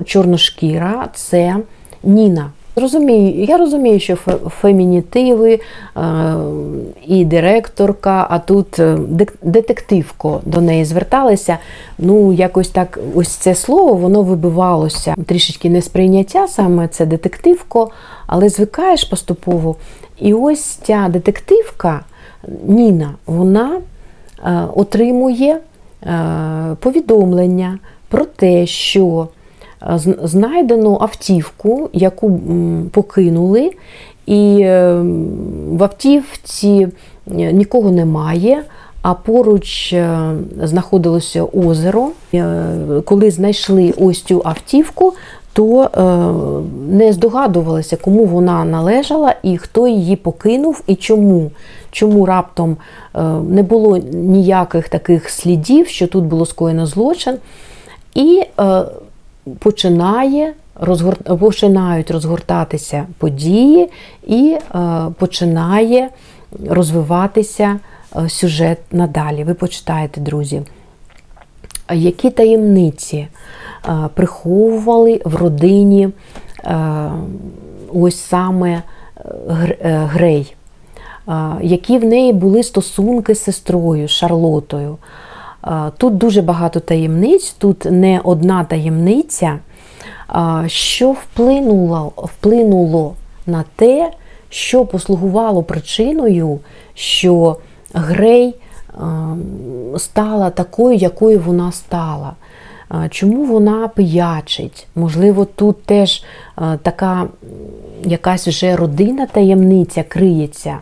[0.06, 1.58] чорношкіра, це
[2.04, 2.52] Ніна.
[2.76, 4.16] Розумію, я розумію, що
[4.62, 6.00] фемінітиви е,
[7.08, 8.82] і директорка, а тут
[9.42, 11.58] детективко до неї зверталися.
[11.98, 15.16] Ну, якось так, ось це слово воно вибивалося.
[15.26, 17.90] Трішечки несприйняття, саме це детективко,
[18.28, 19.76] але звикаєш поступово.
[20.20, 22.02] І ось ця детективка
[22.68, 23.78] Ніна, вона
[24.44, 25.58] е, отримує
[26.04, 29.39] е, повідомлення про те, що е,
[30.24, 32.40] знайдено автівку, яку
[32.92, 33.72] покинули,
[34.26, 34.58] і
[35.72, 36.88] в автівці
[37.28, 38.64] нікого немає.
[39.02, 39.96] А поруч
[40.64, 42.10] знаходилося озеро.
[43.06, 45.14] Коли знайшли ось цю автівку,
[45.54, 46.02] то е,
[46.90, 51.52] не здогадувалися, кому вона належала і хто її покинув і чому.
[51.92, 52.78] Чому раптом
[53.16, 57.38] е, не було ніяких таких слідів, що тут було скоєно злочин,
[58.16, 58.82] і е,
[59.60, 61.40] починає розгорт...
[61.40, 63.90] починають розгортатися події,
[64.28, 64.58] і
[65.18, 66.10] починає
[66.70, 67.80] розвиватися
[68.16, 69.44] е, сюжет надалі.
[69.44, 70.62] Ви почитаєте, друзі.
[71.94, 73.28] Які таємниці
[74.14, 76.10] приховували в родині
[77.94, 78.84] ось саме
[79.84, 80.56] Грей,
[81.62, 84.98] які в неї були стосунки з сестрою Шарлотою.
[85.98, 89.60] Тут дуже багато таємниць, тут не одна таємниця,
[90.68, 93.14] що вплинуло, вплинуло
[93.46, 94.12] на те,
[94.50, 96.60] що послугувало причиною,
[96.94, 97.58] що
[97.94, 98.56] Грей
[99.98, 102.34] стала такою, якою вона стала.
[103.10, 104.88] Чому вона пиячить?
[104.96, 106.24] Можливо, тут теж
[106.82, 107.28] така
[108.04, 110.78] якась вже родинна таємниця криється.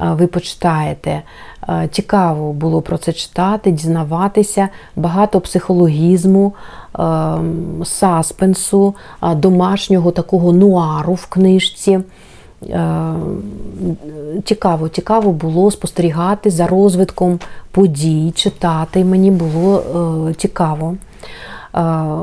[0.00, 1.22] Ви почитаєте.
[1.90, 6.54] Цікаво було про це читати, дізнаватися, багато психологізму,
[7.84, 8.94] саспенсу,
[9.36, 12.00] домашнього такого нуару в книжці.
[14.44, 17.38] Цікаво, цікаво було спостерігати за розвитком
[17.70, 19.04] подій, читати.
[19.04, 19.82] Мені було
[20.36, 20.96] цікаво.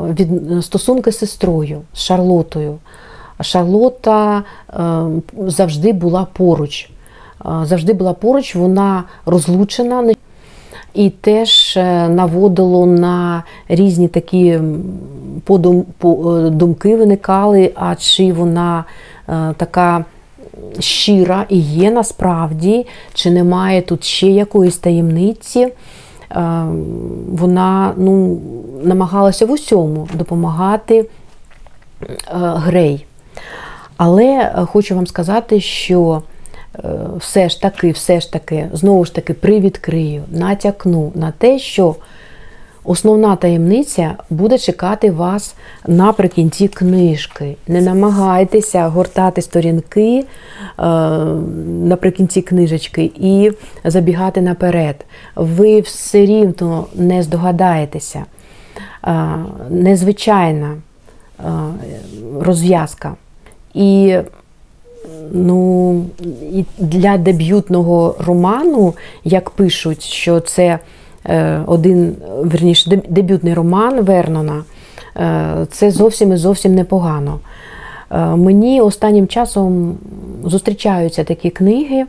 [0.09, 0.29] Від
[0.65, 2.77] стосунки з сестрою, з Шарлотою.
[3.41, 4.43] Шарлота
[5.47, 6.89] завжди була поруч
[7.45, 10.13] завжди була поруч, вона розлучена
[10.93, 14.61] і теж е, наводило на різні такі е,
[16.49, 18.83] думки виникали, а чи вона
[19.29, 20.05] е, така
[20.79, 25.67] щира і є насправді, чи немає тут ще якоїсь таємниці.
[27.31, 28.39] Вона ну,
[28.83, 31.05] намагалася в усьому допомагати
[32.31, 33.05] Грей.
[33.97, 36.21] Але хочу вам сказати, що
[37.17, 41.95] все ж таки, все ж таки, знову ж таки, привідкрию, натякну на те, що
[42.83, 45.55] основна таємниця буде чекати вас
[45.87, 47.55] наприкінці книжки.
[47.67, 50.25] Не намагайтеся гортати сторінки
[50.79, 50.83] е,
[51.83, 53.51] наприкінці книжечки і
[53.83, 55.05] забігати наперед.
[55.35, 58.25] Ви все рівно не здогадаєтеся.
[59.07, 59.35] Е,
[59.69, 60.75] незвичайна
[62.41, 63.15] розв'язка.
[63.73, 64.17] І
[65.31, 66.05] ну,
[66.77, 68.93] для дебютного роману,
[69.23, 70.79] як пишуть, що це
[71.25, 74.63] е, один верніше, дебютний роман Вернона,
[75.17, 77.39] е, це зовсім і зовсім непогано.
[78.11, 79.97] Е, мені останнім часом
[80.43, 82.05] зустрічаються такі книги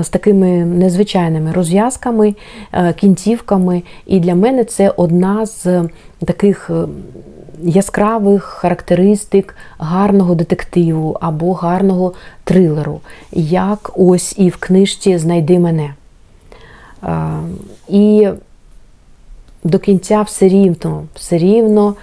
[0.00, 2.34] з такими незвичайними розв'язками,
[2.96, 5.88] кінцівками, і для мене це одна з
[6.26, 6.70] таких
[7.62, 12.12] яскравих характеристик гарного детективу або гарного
[12.44, 13.00] трилеру,
[13.32, 15.94] як ось і в книжці Знайди мене.
[17.88, 18.28] І
[19.64, 21.94] до кінця все рівно, все рівно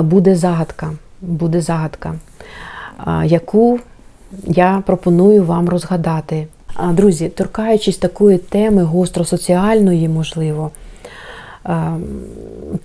[0.00, 2.14] буде загадка, буде загадка,
[3.24, 3.78] яку
[4.46, 6.46] я пропоную вам розгадати.
[6.90, 10.70] Друзі, торкаючись такої теми гостросоціальної, можливо,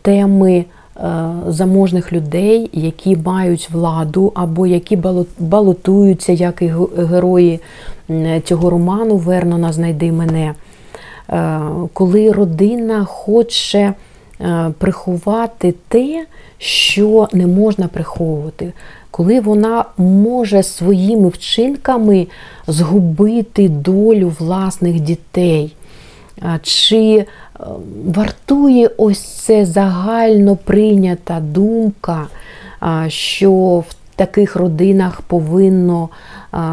[0.01, 0.76] теми Е,
[1.47, 4.99] заможних людей, які мають владу, або які
[5.39, 7.59] балотуються, як і герої
[8.43, 10.53] цього роману Вернона Знайди мене.
[11.29, 11.59] Е,
[11.93, 13.93] коли родина хоче
[14.41, 16.25] е, приховати те,
[16.57, 18.73] що не можна приховувати,
[19.11, 22.27] коли вона може своїми вчинками
[22.67, 25.75] згубити долю власних дітей.
[26.61, 27.25] Чи
[28.05, 32.27] вартує ось це загально прийнята думка,
[33.07, 36.09] що в таких родинах повинно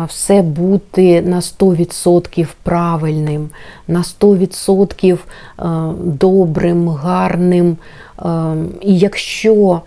[0.09, 3.49] все бути на 100% правильним,
[3.89, 5.19] на 100%
[6.05, 7.77] добрим, гарним.
[8.81, 9.81] І якщо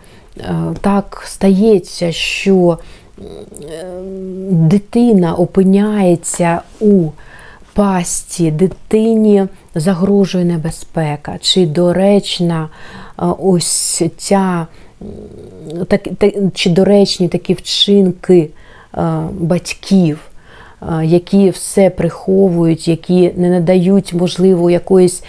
[0.82, 2.78] так стається, що
[4.50, 7.04] дитина опиняється у
[7.78, 12.70] пасті дитині загрожує небезпека, чи доречна
[13.40, 14.68] ось ця,
[15.88, 16.08] так,
[16.54, 18.50] чи доречні такі вчинки
[19.32, 20.20] батьків.
[21.04, 25.24] Які все приховують, які не надають, можливо, якоїсь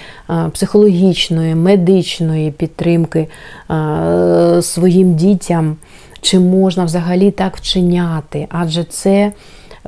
[0.53, 3.29] психологічної, медичної підтримки
[4.61, 5.77] своїм дітям,
[6.21, 8.47] чи можна взагалі так вчиняти?
[8.51, 9.33] Адже це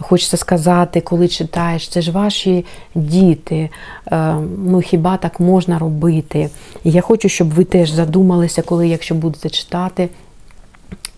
[0.01, 3.70] Хочеться сказати, коли читаєш, це ж ваші діти.
[4.12, 4.34] Е,
[4.64, 6.51] ну хіба так можна робити?
[6.84, 10.09] І я хочу, щоб ви теж задумалися, коли, якщо будете читати,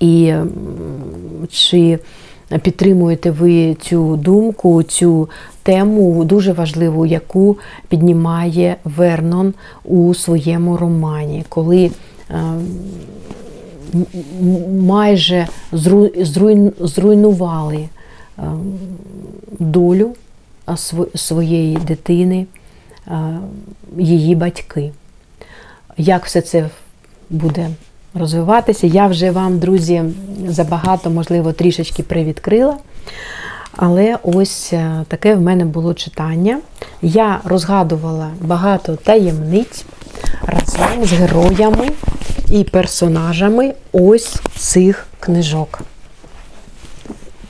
[0.01, 0.35] і
[1.51, 1.99] чи
[2.63, 5.29] підтримуєте ви цю думку, цю
[5.63, 7.59] тему дуже важливу, яку
[7.89, 9.55] піднімає Вернон
[9.85, 11.91] у своєму романі, коли
[12.31, 12.43] е,
[14.81, 15.49] майже
[16.81, 17.89] зруйнували.
[18.39, 18.79] Ем,
[19.59, 20.15] долю
[21.15, 22.47] своєї дитини,
[23.99, 24.93] її батьки.
[25.97, 26.69] Як все це
[27.31, 27.71] буде
[28.15, 30.03] розвиватися, я вже вам, друзі,
[30.49, 32.77] забагато, можливо, трішечки привідкрила.
[33.77, 36.61] Але ось е, таке в мене було читання.
[37.03, 39.85] Я розгадувала багато таємниць
[40.43, 41.91] разом з героями
[42.51, 45.83] і персонажами ось цих книжок.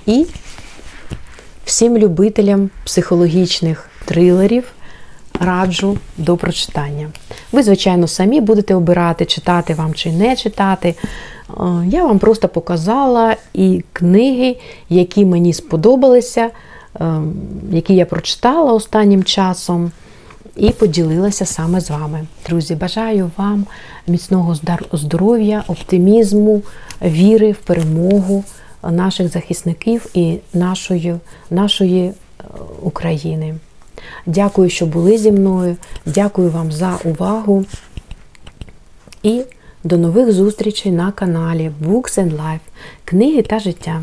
[0.06, 0.26] І
[1.64, 4.64] всім любителям психологічних трилерів
[5.40, 7.08] раджу до прочитання.
[7.52, 10.94] Ви, звичайно, самі будете обирати, читати вам чи не читати.
[11.50, 11.54] Е,
[11.86, 14.56] Я вам просто показала і книги,
[14.88, 16.50] які мені сподобалися,
[17.00, 17.20] е,
[17.70, 19.92] які я прочитала останнім часом,
[20.56, 22.26] і поділилася саме з вами.
[22.48, 23.66] Друзі, бажаю вам
[24.06, 24.56] міцного
[24.92, 26.62] здоров'я, оптимізму,
[27.02, 28.44] віри в перемогу
[28.90, 31.14] наших захисників і нашої,
[31.50, 32.14] нашої е,
[32.82, 33.54] України.
[34.26, 35.76] Дякую, що були зі мною.
[36.06, 37.64] Дякую вам за увагу.
[39.22, 39.42] І
[39.84, 42.60] до нових зустрічей на каналі Books and Life
[43.04, 44.02] Книги та життя.